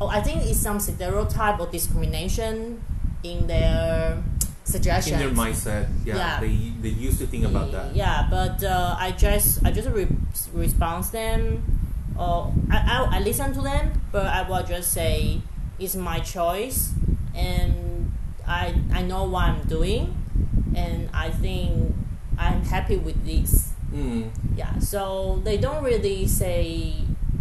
[0.00, 2.82] oh I think it's some stereotype or discrimination
[3.22, 4.22] in their
[4.72, 6.40] In their mindset, yeah, Yeah.
[6.40, 7.94] they they used to think about that.
[7.96, 10.06] yeah, but uh, I just I just re-
[10.54, 11.58] respond them,
[12.16, 15.42] or I, I I listen to them, but I will just say
[15.78, 16.94] it's my choice,
[17.40, 18.12] and
[18.46, 20.12] I I know what I'm doing,
[20.76, 21.94] and I think
[22.36, 23.72] I'm happy with this.
[23.92, 24.28] Mm.
[24.56, 26.94] Yeah, so they don't really say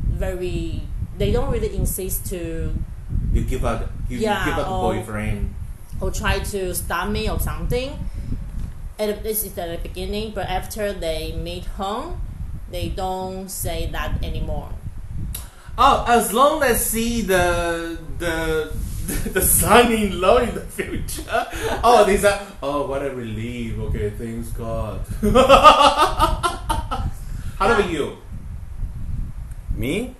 [0.07, 0.81] very.
[1.19, 2.71] They don't really insist to
[3.33, 3.91] You give up.
[4.09, 5.53] You, Yeah, give up the or- boyfriend.
[6.01, 7.91] or try to stop me or something.
[8.97, 12.19] At this is at the beginning, but after they meet home,
[12.71, 14.69] they don't say that anymore.
[15.77, 18.71] Oh, as long as see the the
[19.33, 21.25] the son in law in the future.
[21.83, 22.45] Oh, these are.
[22.61, 23.79] oh, what a relief.
[23.89, 25.01] Okay, thanks God.
[27.57, 28.17] How about you?
[29.73, 30.13] Me?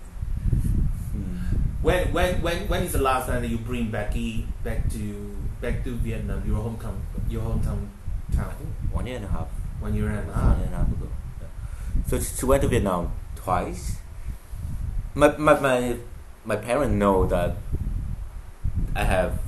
[1.14, 1.38] Hmm.
[1.86, 5.84] When when when when is the last time that you bring Becky back to back
[5.84, 6.98] to Vietnam, your hometown,
[7.30, 7.94] your hometown
[8.34, 8.56] town?
[8.92, 9.50] One year and a half.
[9.80, 10.58] One year and a half.
[10.58, 11.08] One year and a half ago.
[11.40, 11.48] Yeah.
[12.10, 14.02] So she went to Vietnam twice.
[15.14, 15.98] My my my,
[16.44, 17.56] my parents know that
[19.00, 19.40] I have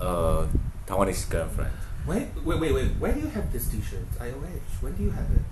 [0.00, 0.48] a
[0.84, 1.70] Taiwanese girlfriend.
[2.08, 2.90] Wait, wait, wait, wait.
[2.98, 4.02] Where do you have this T-shirt?
[4.18, 4.82] IOH.
[4.82, 5.46] When do you have it?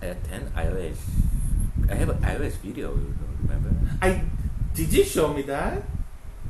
[0.00, 0.96] I attend IOS.
[1.90, 2.96] I have an IOS video.
[2.96, 3.68] You remember?
[4.00, 4.24] I
[4.72, 5.82] did you show me that?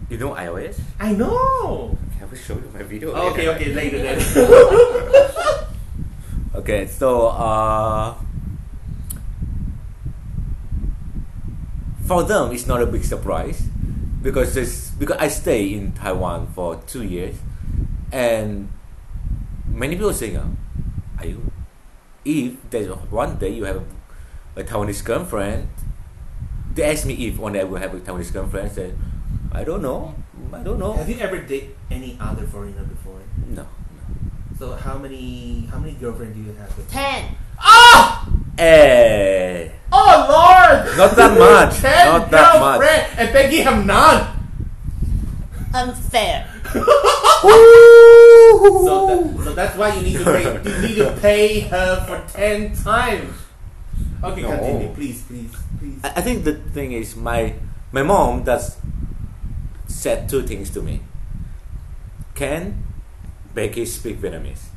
[0.09, 0.79] You know iOS?
[1.01, 1.99] I know.
[2.23, 3.11] I will show you my video.
[3.35, 4.18] Okay, okay, later then.
[6.55, 8.14] Okay, so uh,
[12.07, 13.73] for them it's not a big surprise
[14.24, 17.37] because this because I stay in Taiwan for two years,
[18.10, 18.72] and
[19.68, 20.48] many people saying, uh,
[21.20, 21.52] "Are you?
[22.24, 23.84] If there's one day you have
[24.56, 25.68] a, a Taiwanese girlfriend,
[26.74, 28.70] they ask me if one day I will have a Taiwanese girlfriend.
[28.70, 28.96] I said,
[29.52, 30.16] I don't know,
[30.54, 30.94] I don't know.
[30.94, 33.20] have you ever dated any other foreigner before?
[33.46, 33.68] No.
[34.58, 36.68] So how many how many girlfriends do you have?
[36.74, 36.88] Before?
[36.88, 37.37] Ten.
[37.60, 38.13] Ah!
[38.59, 39.69] Eh.
[39.93, 40.97] Oh Lord!
[40.97, 41.77] Not that much.
[41.81, 42.81] Ten Not that much.
[42.81, 44.27] girlfriend, and Becky have none.
[45.75, 46.51] Unfair.
[47.45, 50.43] So, that, so that's why you need to pay.
[50.45, 53.35] You need to pay her for ten times.
[54.25, 54.49] Okay, No.
[54.57, 56.01] continue, please, please, please.
[56.03, 57.53] I I think the thing is my
[57.93, 58.77] my mom does
[59.87, 61.03] said two things to me.
[62.35, 62.83] Can
[63.55, 64.73] Becky speak Vietnamese?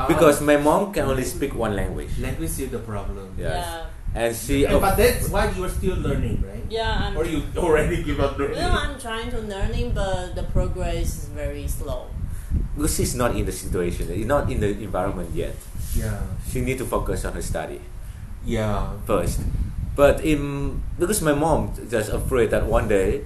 [0.00, 2.16] Uh, Because my mom can only speak one language.
[2.18, 3.28] language is the problem.
[3.36, 3.52] Yes.
[3.66, 3.86] Yeah.
[4.12, 6.64] And she And- but that's why you are still learning, right?
[6.68, 7.16] Yeah, I'm.
[7.16, 8.58] Or you already give up learning?
[8.58, 12.08] No, I'm trying to learning, but the progress is very slow.
[12.74, 15.54] because she's not in the situation, she's not in the environment yet.
[15.94, 16.18] Yeah.
[16.50, 17.78] She need to focus on her study
[18.42, 18.90] Yeah.
[19.06, 19.38] first.
[19.94, 23.22] But in because my mom just afraid that one day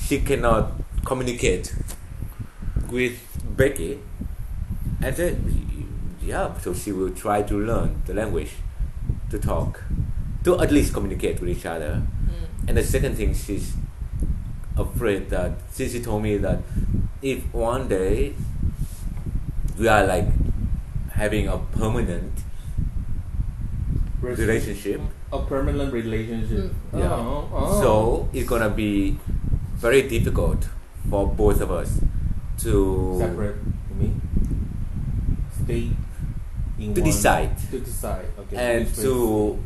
[0.00, 0.72] she cannot
[1.04, 1.74] communicate
[2.88, 3.98] with Becky,
[5.04, 5.34] and then
[6.24, 8.50] yeah, so she will try to learn the language
[9.30, 9.82] to talk,
[10.44, 12.02] to at least communicate with each other.
[12.02, 12.68] Mm.
[12.68, 13.72] And the second thing, she's
[14.76, 16.60] afraid that she, she told me that
[17.20, 18.34] if one day
[19.78, 20.26] we are like
[21.12, 22.32] having a permanent
[24.20, 25.00] relationship,
[25.32, 26.70] A permanent relationship.
[26.92, 26.98] Mm.
[26.98, 27.80] yeah, Oh, oh.
[27.80, 29.18] so it's gonna be
[29.76, 30.68] very difficult
[31.08, 32.00] for both of us
[32.58, 33.56] to separate.
[33.90, 34.20] You mean?
[35.64, 35.90] Stay.
[36.82, 37.50] In To one- decide.
[37.70, 38.26] To decide.
[38.40, 38.56] Okay.
[38.58, 39.58] and which to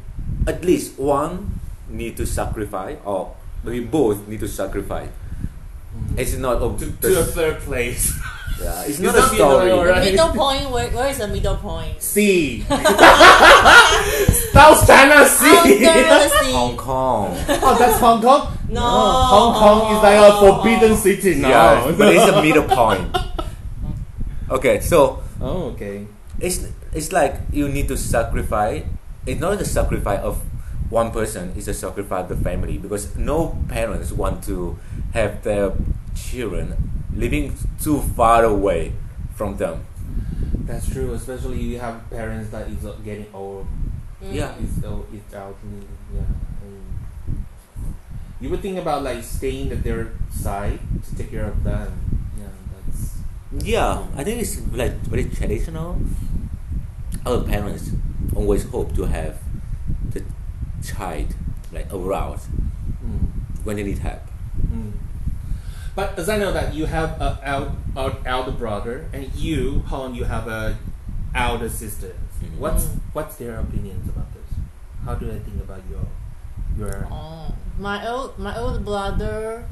[0.46, 1.58] at least one
[1.88, 3.32] need to sacrifice or
[3.64, 5.08] maybe both need to sacrifice.
[5.08, 8.12] way- It's not of to, to a third place.
[8.60, 9.66] yeah, it's It's not not a story.
[9.72, 10.04] Vietnam, right?
[10.12, 10.64] Middle point.
[10.70, 11.96] Where, where is the middle point?
[12.02, 12.60] C.
[14.52, 15.56] South China Sea.
[15.88, 16.52] Under the sea.
[16.52, 17.32] Hong Kong.
[17.48, 18.52] Oh, that's Hong Kong.
[18.68, 18.80] No.
[18.82, 21.48] Hong Kong is like a forbidden city now.
[21.48, 23.08] Yeah, but it's a middle point.
[24.48, 26.06] Okay, so oh, okay.
[26.38, 26.62] it's
[26.96, 28.82] it's like you need to sacrifice.
[29.26, 30.40] It's not the sacrifice of
[30.88, 34.78] one person; it's a sacrifice of the family because no parents want to
[35.12, 35.72] have their
[36.16, 36.74] children
[37.14, 38.92] living too far away
[39.34, 39.84] from them.
[40.64, 43.66] That's true, especially you have parents that is uh, getting old.
[44.24, 44.32] Mm.
[44.32, 44.54] Yeah.
[44.58, 45.86] It's old, it's elderly.
[46.12, 46.24] Yeah.
[46.64, 47.44] And
[48.40, 51.92] you would think about like staying at their side to take care of them.
[52.40, 53.18] Yeah, that's.
[53.62, 56.00] Yeah, I think it's like very traditional.
[57.26, 57.90] Our parents
[58.34, 59.38] always hope to have
[60.10, 60.22] the
[60.82, 61.34] child
[61.72, 62.38] like around
[63.04, 63.28] Mm.
[63.64, 64.22] when they need help.
[64.72, 64.92] Mm.
[65.94, 70.14] But as I know that you have a el- el- elder brother, and you, Hung,
[70.14, 70.76] you have a
[71.34, 72.12] elder sister.
[72.42, 72.58] Mhm.
[72.58, 74.50] What's what's their opinions about this?
[75.04, 76.06] How do they think about your
[76.78, 77.06] your?
[77.10, 79.64] Oh, my old my old brother.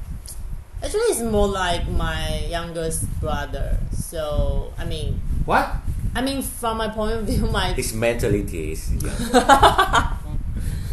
[0.82, 3.78] Actually, it's more like my youngest brother.
[3.92, 5.68] So I mean, What?
[6.14, 10.16] I mean, from my point of view, my His mentality is yeah.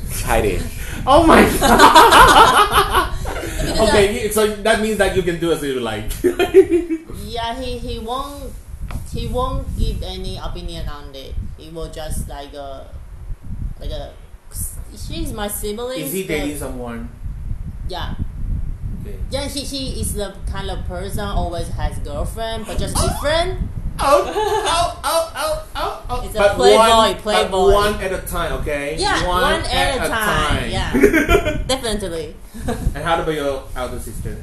[0.17, 0.63] childish.
[1.05, 3.13] Oh my god!
[3.61, 6.11] because okay, so that means that you can do as you like.
[7.25, 8.53] yeah, he he won't
[9.13, 11.35] he won't give any opinion on it.
[11.57, 12.87] He will just like a
[13.79, 14.13] like a.
[14.95, 16.01] She's my sibling.
[16.01, 17.09] Is he dating someone?
[17.87, 18.15] Yeah.
[19.01, 19.17] Okay.
[19.29, 23.69] Yeah, he, he is the kind of person always has girlfriend, but just different.
[24.03, 26.25] Oh, oh, oh, oh, oh, oh.
[26.25, 27.51] It's a playboy, one, playboy.
[27.51, 28.95] But one at a time, okay?
[28.97, 30.71] Yeah, one, at, a time.
[30.71, 32.35] Yeah, definitely.
[32.65, 34.37] and how about your elder sister?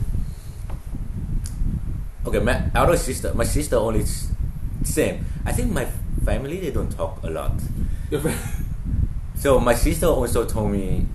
[2.27, 4.05] Okay, my elder sister, my sister only
[4.85, 5.27] same.
[5.45, 5.87] I think my
[6.25, 7.53] family they don't talk a lot.
[9.39, 11.07] So my sister also told me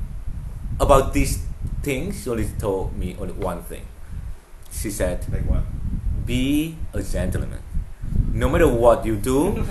[0.79, 1.43] about these
[1.83, 2.23] things.
[2.23, 3.85] She only told me only one thing.
[4.71, 5.63] She said, Like what?
[6.25, 7.59] "Be a gentleman.
[8.33, 9.63] No matter what you do,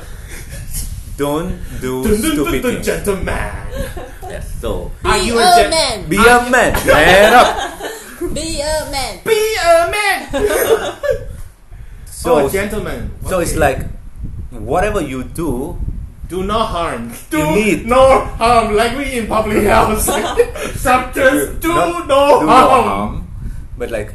[1.19, 3.51] don't do stupid things." gentleman.
[4.31, 4.49] Yes.
[4.63, 5.97] So Are Be you a a gen- man.
[6.09, 6.73] be a man.
[6.87, 7.51] Man up.
[8.33, 9.19] Be a man.
[9.27, 10.19] Be a man.
[12.07, 13.11] So oh, a gentleman.
[13.27, 13.59] so it's Okay.
[13.59, 13.79] like
[14.55, 15.75] whatever you do,
[16.31, 17.11] do not harm.
[17.35, 18.77] Do You need- no harm.
[18.79, 20.07] Like we in public house.
[20.79, 21.59] Substance.
[21.59, 22.85] Do not- no do harm.
[22.87, 23.13] harm.
[23.77, 24.15] But like,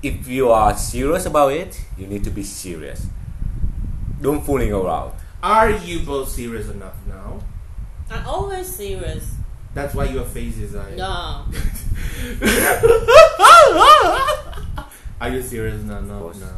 [0.00, 3.10] if you are serious about it, you need to be serious.
[4.20, 5.12] Don't fooling around.
[5.42, 7.40] Are you both serious enough now?
[8.10, 9.34] I'm always serious.
[9.74, 10.96] That's why your face is like.
[10.96, 11.04] No.
[15.20, 15.82] Are you serious?
[15.82, 16.40] No, no, course.
[16.40, 16.48] no.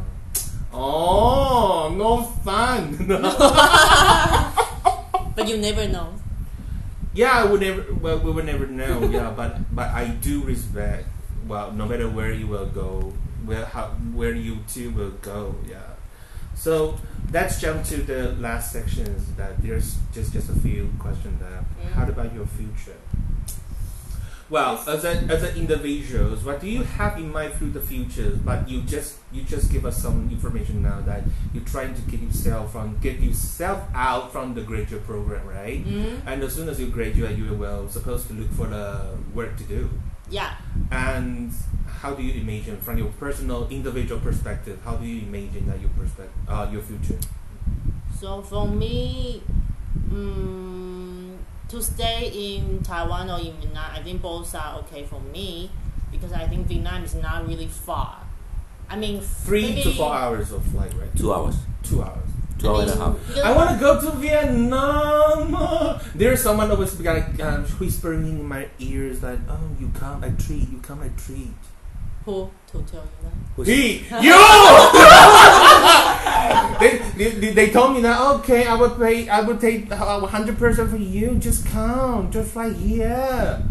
[0.73, 2.97] Oh, no fun.
[5.35, 6.13] But you never know.
[7.13, 7.85] yeah, I would never.
[7.93, 9.07] Well, we would never know.
[9.09, 11.07] Yeah, but but I do respect.
[11.47, 13.13] Well, no matter where you will go,
[13.45, 15.55] where how where you two will go.
[15.67, 15.90] Yeah.
[16.61, 16.95] So
[17.33, 19.33] let's jump to the last sections.
[19.33, 21.65] That there's just just a few questions there.
[21.81, 21.91] Mm.
[21.93, 22.97] How about your future?
[24.47, 28.37] Well, as a, as an individuals, what do you have in mind through the future?
[28.45, 32.21] But you just you just give us some information now that you're trying to get
[32.21, 35.83] yourself from get yourself out from the graduate program, right?
[35.83, 36.21] Mm?
[36.27, 39.63] And as soon as you graduate, you will supposed to look for the work to
[39.63, 39.89] do.
[40.29, 40.53] Yeah.
[40.91, 41.53] And
[42.01, 44.79] how do you imagine from your personal individual perspective?
[44.83, 47.19] How do you imagine that your perspective, uh, your future?
[48.19, 49.43] So for me,
[50.09, 51.37] mm,
[51.69, 55.69] to stay in Taiwan or in Vietnam, I think both are okay for me
[56.11, 58.17] because I think Vietnam is not really far.
[58.89, 61.15] I mean, Three to four hours of flight, right?
[61.15, 61.55] Two hours.
[61.83, 62.29] Two hours.
[62.57, 63.37] Two I hours and a half.
[63.45, 66.01] I want to go to Vietnam.
[66.15, 70.69] There's someone always like uh, whispering in my ears that, "Oh, you come, I treat.
[70.69, 71.53] You come, I treat."
[72.25, 73.33] Who to tell you that?
[73.55, 74.37] Who's- He, you.
[76.79, 80.57] they, they, they told me that okay, I would pay, I would take uh, hundred
[80.57, 81.35] percent for you.
[81.35, 83.61] Just come, just fly here.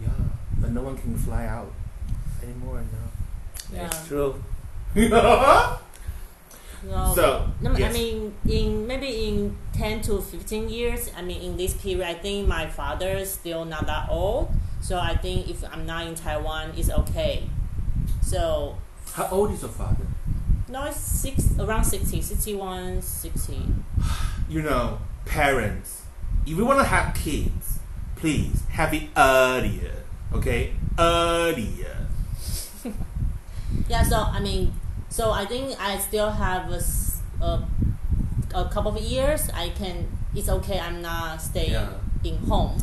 [0.00, 0.08] Yeah,
[0.58, 1.72] but no one can fly out
[2.42, 3.76] anymore now.
[3.76, 3.86] Yeah.
[3.86, 4.42] It's true.
[6.84, 7.12] No.
[7.14, 11.74] so, No, I mean, in maybe in ten to fifteen years, I mean, in this
[11.74, 14.50] period, I think my father is still not that old,
[14.80, 17.48] so I think if I'm not in Taiwan, it's okay.
[18.32, 18.76] So
[19.12, 20.06] how old is your father?
[20.70, 23.60] now it's six around 60, 61, 60.
[24.48, 26.04] you know, parents,
[26.46, 27.78] if you want to have kids,
[28.16, 29.92] please have it earlier.
[30.32, 32.06] Okay, earlier.
[33.88, 34.72] Yeah, so I mean,
[35.10, 36.80] so I think I still have a
[38.54, 39.50] a couple of years.
[39.52, 40.08] I can.
[40.34, 40.78] It's okay.
[40.80, 41.88] I'm not staying Yeah.
[42.24, 42.76] in home.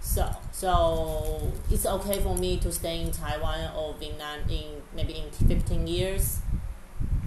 [0.00, 0.28] So
[0.62, 5.88] so it's okay for me to stay in Taiwan or Vietnam in maybe in fifteen
[5.88, 6.38] years.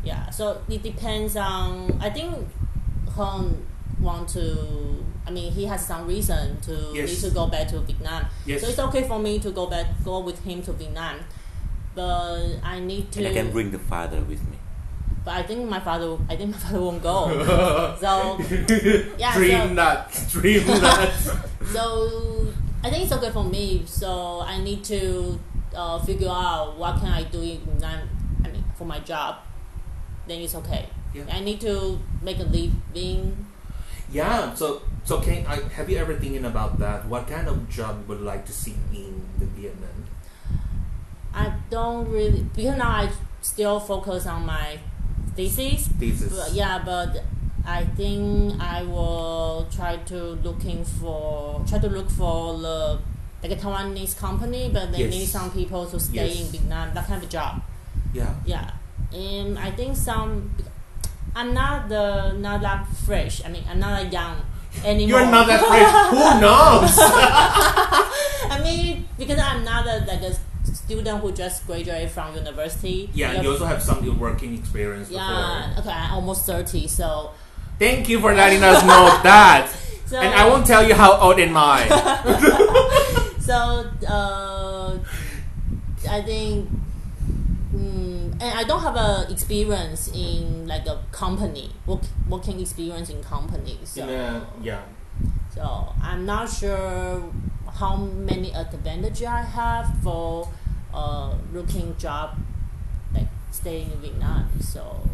[0.06, 0.30] Yeah.
[0.30, 2.00] So it depends on.
[2.02, 2.48] I think
[3.12, 3.68] Hung
[4.00, 5.04] want to.
[5.28, 7.10] I mean, he has some reason to Yes.
[7.10, 8.26] need to go back to Vietnam.
[8.46, 8.62] Yes.
[8.62, 11.20] So it's okay for me to go back, go with him to Vietnam.
[11.94, 13.20] But I need to.
[13.20, 14.58] And I can bring the father with me.
[15.26, 16.18] But I think my father.
[16.30, 17.28] I think my father won't go.
[18.00, 18.40] so
[19.20, 19.36] yeah.
[19.36, 20.26] Dream so, that.
[20.32, 21.12] Dream that.
[21.74, 22.45] so
[22.84, 23.84] I think it's okay for me.
[23.86, 25.40] So I need to
[25.76, 27.62] uh, figure out what can I do in.
[27.84, 29.38] I mean, for my job.
[30.28, 30.90] Then it's okay.
[31.14, 31.24] Yeah.
[31.32, 33.46] I need to make a living.
[34.12, 34.54] yeah.
[34.54, 37.06] So so can I have you ever thinking about that?
[37.08, 40.06] What kind of job you would like to see in the Vietnam?
[41.34, 43.12] I don't really because now I
[43.42, 44.80] still focus on my
[45.36, 45.88] thesis.
[46.00, 46.34] Thesis.
[46.34, 47.24] But yeah, but
[47.68, 53.00] I think I will try to looking for try to look for the
[53.44, 55.12] like a Taiwanese company, but they Yes.
[55.14, 56.42] need some people to stay Yes.
[56.42, 56.94] in Vietnam.
[56.94, 57.62] That kind of job.
[58.14, 58.34] Yeah.
[58.46, 58.70] Yeah,
[59.14, 60.52] and I think some.
[61.36, 63.44] I'm not the not that fresh.
[63.46, 64.38] I mean, I'm not that young
[64.86, 65.20] anymore.
[65.22, 65.92] You're not that fresh.
[66.16, 66.96] Who knows?
[68.56, 70.34] I mean, because I'm not a, like a
[70.74, 73.10] student who just graduated from university.
[73.14, 75.72] Yeah, you also have some working experience Yeah.
[75.76, 75.82] before.
[75.92, 77.32] Okay, I'm almost thirty, so
[77.80, 79.70] Thank you for letting us know that.
[80.06, 81.88] so And I won't tell you how old am I.
[83.46, 83.54] So
[84.10, 84.98] uh,
[86.10, 86.68] I think,
[87.76, 93.22] mm, and I don't have a experience in like a company work, working experience in
[93.22, 93.78] company.
[93.84, 94.82] So a- yeah.
[95.54, 97.22] so I'm not sure
[97.72, 100.50] how many advantage I have for
[100.92, 102.36] uh, looking job
[103.14, 104.50] like staying in Vietnam.
[104.60, 105.08] So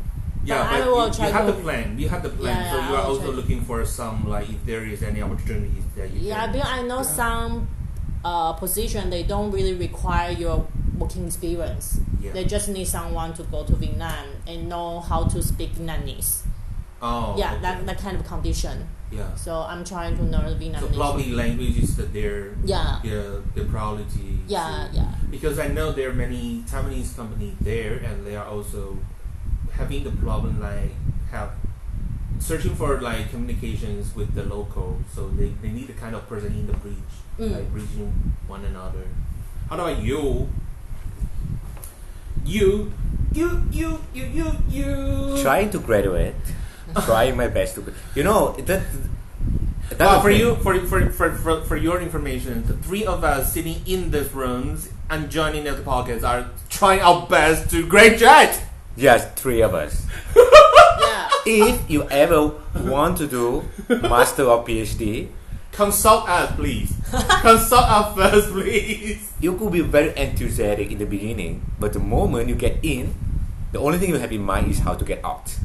[0.44, 2.00] Yeah, But I but will you, try you have the plan.
[2.00, 2.56] You have the plan.
[2.58, 6.12] Yeah, so you are also looking for some like if there is any opportunities that
[6.12, 6.54] you yeah, can.
[6.54, 7.16] because I know Yeah.
[7.22, 7.68] some
[8.26, 10.66] uh, position they don't really require your
[10.98, 12.00] working experience.
[12.20, 12.32] Yeah.
[12.34, 16.42] They just need someone to go to Vietnam and know how to speak Vietnamese.
[17.02, 17.36] oh.
[17.38, 17.62] yeah, okay.
[17.62, 18.88] that, that kind of condition.
[19.12, 19.36] Yeah.
[19.36, 20.80] So I'm trying to learn Vietnamese.
[20.80, 23.00] So probably languages that they're Yeah.
[23.04, 24.40] yeah their priority.
[24.48, 25.12] Yeah, to- yeah.
[25.30, 28.98] Because I know there are many Taiwanese companies there, and they are also
[29.74, 30.92] having the problem like
[31.32, 31.52] have
[32.40, 35.00] searching for like communications with the local.
[35.14, 36.96] So they, they need the kind of person in the bridge,
[37.40, 37.52] Mm.
[37.54, 39.06] like bridging one another.
[39.70, 40.50] How about you?
[42.44, 42.92] You,
[43.34, 45.38] you, you, you, you, you.
[45.42, 46.36] Trying to graduate,
[47.06, 47.94] trying my best to.
[48.16, 48.84] You know that.
[49.90, 53.24] that Well, for thing- you, for, for, for, for, for your information, the three of
[53.24, 58.60] us sitting in this rooms and joining the podcast are trying our best to graduate.
[58.96, 60.06] Yes, three of us.
[60.36, 61.30] yeah.
[61.46, 65.30] If you ever want to do master or PhD,
[65.72, 66.94] Consult us, please.
[67.42, 69.32] Consult us first, please.
[69.40, 73.16] you could be very enthusiastic in the beginning, but the moment you get in,
[73.72, 75.56] the only thing you have in mind is how to get out.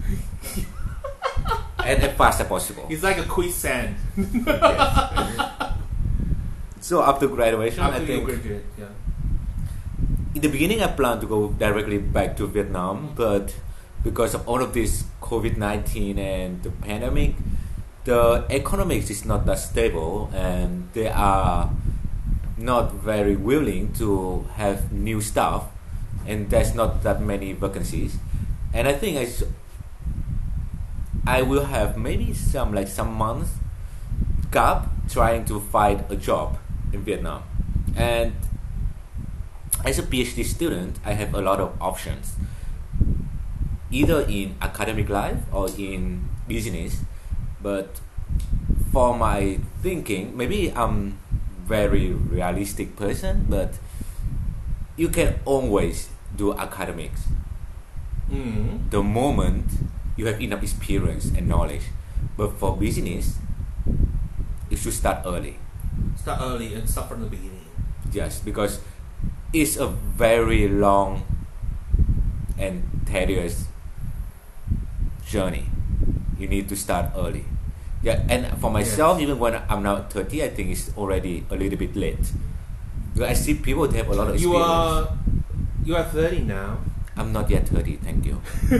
[1.84, 2.86] and as fast as possible.
[2.88, 3.96] It's like a quicksand.
[6.86, 8.86] So after graduation, After I you think graduate, yeah.
[10.36, 13.56] In the beginning I planned to go directly back to Vietnam, but
[14.04, 17.34] because of all of this COVID nineteen and the pandemic,
[18.04, 21.70] the economics is not that stable, and they are
[22.58, 25.64] not very willing to have new staff,
[26.26, 28.18] and there's not that many vacancies,
[28.74, 29.24] and I think i
[31.26, 33.50] i will have maybe some like some months
[34.52, 36.58] gap trying to find a job
[36.92, 37.42] in Vietnam,
[37.96, 38.36] and
[39.84, 42.34] as a PhD student, I have a lot of options,
[43.90, 47.02] either in academic life or in business.
[47.62, 48.00] But
[48.92, 51.18] for my thinking, maybe I'm
[51.66, 53.74] very realistic person, but
[54.96, 57.28] you can always do academics
[58.26, 58.90] Mm.
[58.90, 59.70] the moment
[60.16, 61.94] you have enough experience and knowledge.
[62.36, 63.38] But for business,
[64.68, 65.58] you should start early.
[66.18, 67.62] Start early and start from the beginning.
[68.10, 68.80] Yes, because
[69.52, 71.22] it's a very long
[72.58, 73.66] and tedious
[75.26, 75.66] journey.
[76.38, 77.44] You need to start early.
[78.02, 81.78] Yeah, and for myself, even when I'm now 30, I think it's already a little
[81.78, 82.32] bit late.
[83.14, 84.56] Because I see people that have a lot of experience.
[84.58, 85.08] You are
[85.84, 86.78] you are 30 now.
[87.16, 88.42] I'm not yet 30, thank you.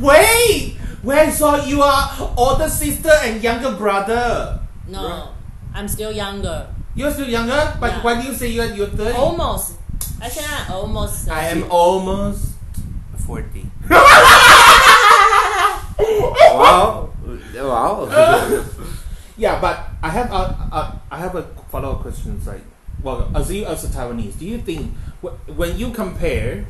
[0.00, 0.76] Wait!
[1.02, 4.60] When I saw you are older sister and younger brother.
[4.88, 5.28] No, Right.
[5.74, 6.68] I'm still younger.
[6.94, 8.02] You're still younger, but Yeah.
[8.02, 9.12] why do you say you're, you're 30?
[9.16, 9.72] Almost.
[10.20, 11.28] I said I'm almost.
[11.28, 12.54] I am almost
[13.26, 13.66] 40.
[16.54, 17.10] wow.
[17.54, 18.08] Wow.
[19.36, 22.38] Yeah, but I have a, a I have a follow up question.
[22.46, 22.62] Like,
[23.02, 24.94] well, as you as a Taiwanese, do you think
[25.50, 26.66] when you compare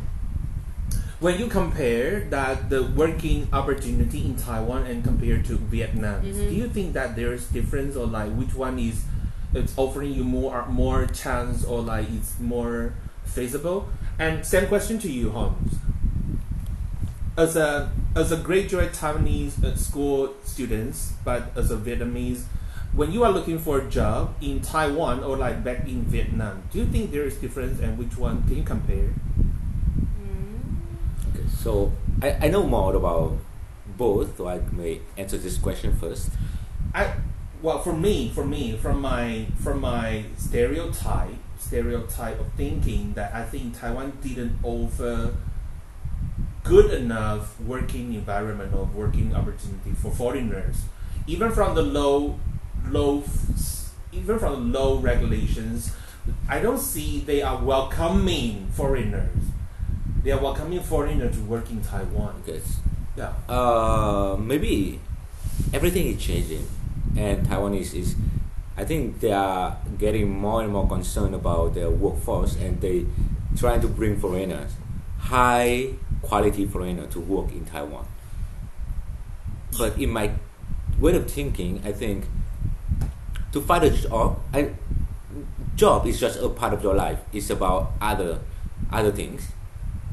[1.21, 6.49] when you compare that the working opportunity in Taiwan and compared to Vietnam, Mhm.
[6.49, 9.05] do you think that there is difference or like which one is
[9.55, 12.95] it's offering you more more chance or like it's more
[13.25, 13.89] feasible?
[14.19, 15.71] And same question to you, Hung.
[17.37, 22.45] As a as a graduate Taiwanese uh, school students, but as a Vietnamese,
[22.93, 26.79] when you are looking for a job in Taiwan or like back in Vietnam, do
[26.79, 29.11] you think there is difference and which one can you compare?
[31.31, 31.91] Okay, so
[32.23, 33.39] I, I know more about
[33.97, 36.31] both, so I may answer this question first.
[36.95, 37.15] I
[37.65, 43.43] well for me for me from my from my stereotype stereotype of thinking that I
[43.43, 45.35] think Taiwan didn't offer
[46.63, 50.83] good enough working environment or working opportunity for foreigners.
[51.27, 52.39] Even from the low
[52.91, 53.25] low
[54.13, 55.91] even from the low regulations
[56.47, 59.39] I don't see they are welcoming foreigners.
[60.23, 62.43] They are welcoming foreigners to work in Taiwan.
[62.45, 62.77] Because
[63.17, 63.33] yeah.
[63.49, 65.01] Uh, maybe
[65.73, 66.67] everything is changing,
[67.17, 68.17] and Taiwanese is,
[68.77, 73.07] I think they are getting more and more concerned about their workforce, and they
[73.57, 74.73] trying to bring foreigners,
[75.19, 75.91] high
[76.23, 78.07] quality foreigner to work in Taiwan.
[79.79, 80.31] But in my
[80.99, 82.25] way of thinking, I think
[83.53, 84.71] to find a job, I,
[85.77, 87.21] job is just a part of your life.
[87.33, 88.41] It's about other
[88.91, 89.49] other things,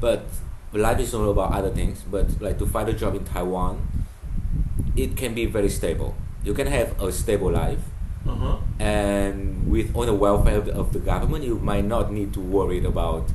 [0.00, 0.24] but
[0.72, 2.02] life is not about other things.
[2.02, 3.86] But like to find a job in Taiwan,
[4.96, 6.14] it can be very stable.
[6.44, 7.80] You can have a stable life,
[8.26, 12.34] uh-huh and with all the welfare of the, of the government, you might not need
[12.34, 13.30] to worry about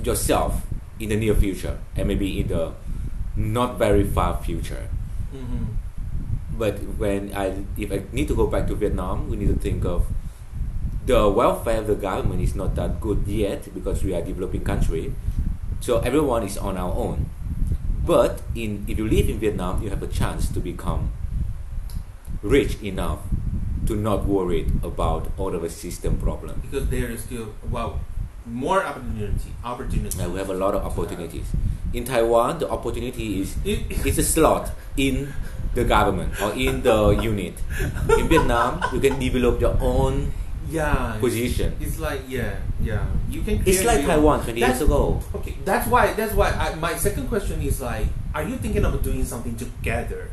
[0.00, 0.62] yourself
[1.00, 2.72] in the near future and maybe in the
[3.34, 4.88] not very far future.
[5.34, 5.64] mm-hmm.
[6.56, 9.84] But when I, if I need to go back to Vietnam, we need to think
[9.84, 10.06] of
[11.04, 14.62] the welfare of the government is not that good yet because we are a developing
[14.62, 15.12] country.
[15.80, 17.28] So everyone is on our own.
[18.06, 21.10] But in if you live in Vietnam, you have a chance to become
[22.44, 23.20] rich enough
[23.88, 26.60] to not worry about all of the system problem.
[26.60, 28.00] because there is still well
[28.46, 31.48] more opportunity opportunity And we have a lot of opportunities.
[31.96, 35.32] In Taiwan, the opportunity is it's a slot in
[35.74, 37.54] the government or in the unit.
[38.20, 40.32] In Vietnam, you can develop your own
[40.68, 41.76] yeah position.
[41.80, 45.20] it's like yeah yeah you can It's like Taiwan 20 years That's- ago.
[45.36, 48.96] okay that's why that's why I, my second question is like are you thinking of
[49.04, 50.32] doing something together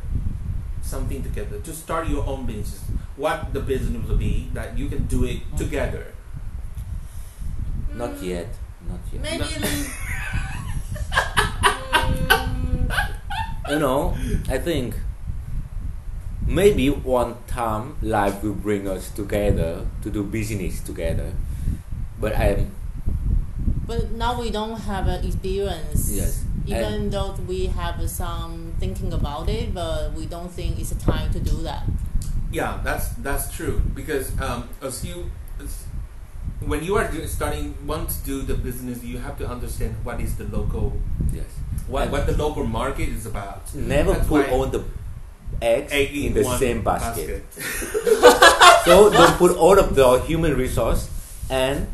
[0.92, 2.80] something together to start your own business
[3.16, 5.56] what the business will be that you can do it mm.
[5.64, 7.96] together mm.
[7.96, 8.48] Not yet.
[8.88, 9.22] Not yet.
[9.22, 9.44] Maybe.
[13.70, 14.14] You know,
[14.50, 14.96] I think
[16.46, 21.32] maybe one time life will bring us together to do business together.
[22.20, 22.74] But I'm
[23.86, 26.12] but now we don't have an experience.
[26.12, 26.44] Yes.
[26.66, 30.98] Even And- though we have some thinking about it, but we don't think it's a
[30.98, 31.82] time to do that.
[32.52, 35.84] Yeah, that's that's true because um, as you as,
[36.60, 40.20] when you are do- starting want to do the business, you have to understand what
[40.20, 40.92] is the local
[41.32, 41.46] yes.
[41.88, 43.74] what, And what the local market is about.
[43.74, 44.84] Never That's put all the
[45.60, 47.44] eggs egg in the same basket.
[48.84, 51.08] so don't put all of the human resource
[51.50, 51.88] and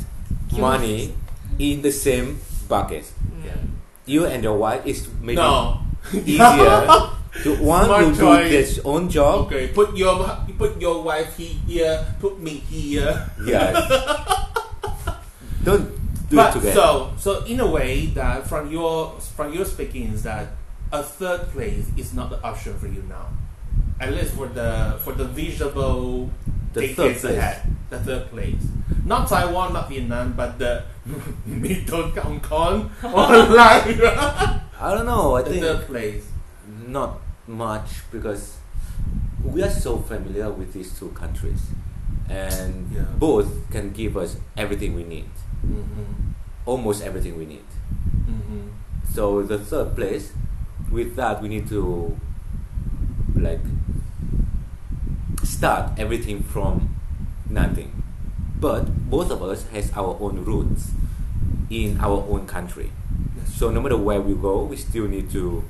[0.53, 1.14] money
[1.59, 3.11] in the same bucket.
[3.45, 3.55] Yeah.
[4.09, 5.84] You and your wife is maybe No.
[6.12, 6.80] easier
[7.44, 8.50] to one Smart will do choice.
[8.50, 9.46] his own job.
[9.52, 10.24] Okay, put your
[10.56, 13.12] put your wife here, put me here.
[13.44, 13.76] Yes.
[15.64, 15.90] don't
[16.30, 16.74] do but it together.
[16.74, 20.48] so so in a way that from your from your speaking is that
[20.92, 23.28] a third place is not the option for you now.
[24.00, 26.30] At least for the for the visible
[26.73, 27.37] The decades third place.
[27.39, 27.62] ahead.
[27.91, 28.62] The third place.
[29.05, 30.83] Not Taiwan, not Vietnam, but the
[31.47, 33.11] middle Hong Kong or
[33.57, 33.85] like
[34.81, 35.37] I don't know.
[35.37, 36.25] I the think third place.
[36.87, 38.57] not much because
[39.43, 41.62] we are so familiar with these two countries,
[42.29, 43.03] and Yeah.
[43.19, 45.31] both can give us everything we need,
[45.64, 46.33] Mm-hmm.
[46.66, 47.64] almost everything we need.
[48.29, 48.69] Mm-hmm.
[49.14, 50.33] So the third place,
[50.93, 52.14] with that we need to
[53.37, 53.61] like
[55.59, 56.94] start everything from
[57.50, 57.90] nothing.
[58.61, 60.92] But both of us has our own roots
[61.68, 62.92] in our own country.
[63.44, 65.64] So no matter where we go, we still need to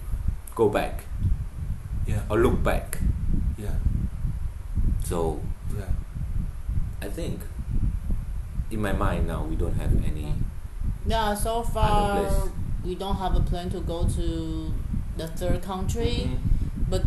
[0.54, 1.04] go back
[2.06, 2.20] Yeah.
[2.28, 2.98] or look back.
[3.56, 3.76] Yeah.
[5.04, 5.40] So
[5.72, 5.92] Yeah.
[7.00, 7.40] I think
[8.70, 10.34] in my mind now we don't have any.
[11.06, 12.28] Yeah, so far
[12.84, 14.26] we don't have a plan to go to
[15.16, 16.38] the third country, Mhm.
[16.90, 17.02] but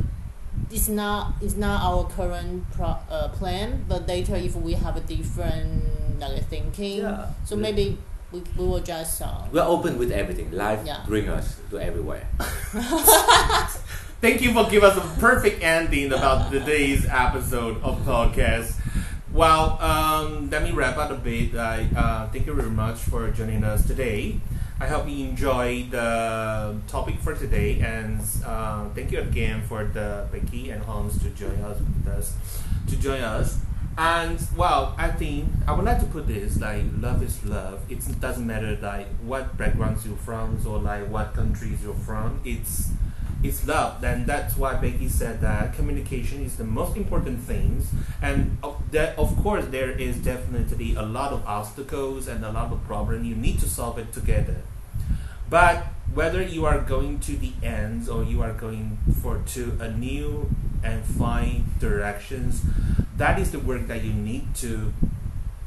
[0.72, 3.86] it's not it's not our current pro, uh, plan.
[3.88, 5.84] But later, if we have a different
[6.20, 7.32] like thinking, Yeah.
[7.46, 7.98] so maybe
[8.32, 10.52] we, we will just uh, We're open with everything.
[10.52, 11.04] Life Yeah.
[11.08, 12.28] bring us to everywhere.
[14.22, 18.76] Thank you for giving us a perfect ending about today's episode of podcast.
[19.34, 21.56] Well, um, let me wrap up a bit.
[21.56, 24.40] I uh, thank you very much for joining us today.
[24.82, 30.26] I hope you enjoyed the topic for today, and uh, thank you again for the
[30.32, 32.34] Becky and Hung to join us with us
[32.88, 33.60] to join us.
[33.96, 37.84] And well, I think I would like to put this like love is love.
[37.92, 42.42] It doesn't matter like what backgrounds you're from or like what countries you're from.
[42.44, 42.90] It's
[43.44, 44.04] it's love.
[44.04, 47.90] And that's why Becky said that communication is the most important things.
[48.22, 52.72] And of, that, of course, there is definitely a lot of obstacles and a lot
[52.72, 53.28] of problems.
[53.28, 54.58] You need to solve it together.
[55.50, 59.92] But whether you are going to the ends or you are going for to a
[59.92, 60.50] new
[60.84, 62.62] and fine directions,
[63.18, 64.94] that is the work that you need to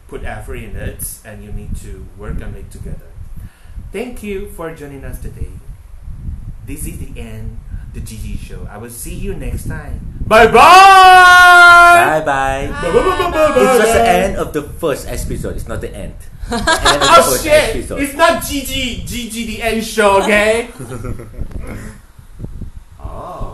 [0.08, 3.10] put effort in it and you need to work on it together.
[3.92, 5.50] Thank you for joining us today.
[6.66, 7.58] This is the end,
[7.94, 8.66] the GG show.
[8.70, 10.18] I will see you next time.
[10.26, 10.52] Bye bye.
[10.52, 12.68] Bye bye.
[12.68, 13.54] Bye.
[13.56, 15.54] It's just the end of the first episode.
[15.56, 16.14] It's not the end.
[16.50, 17.76] The end of the Oh shit!
[17.76, 18.00] episode.
[18.02, 20.68] It's not GG, GG the end show, okay?
[23.00, 23.53] Oh.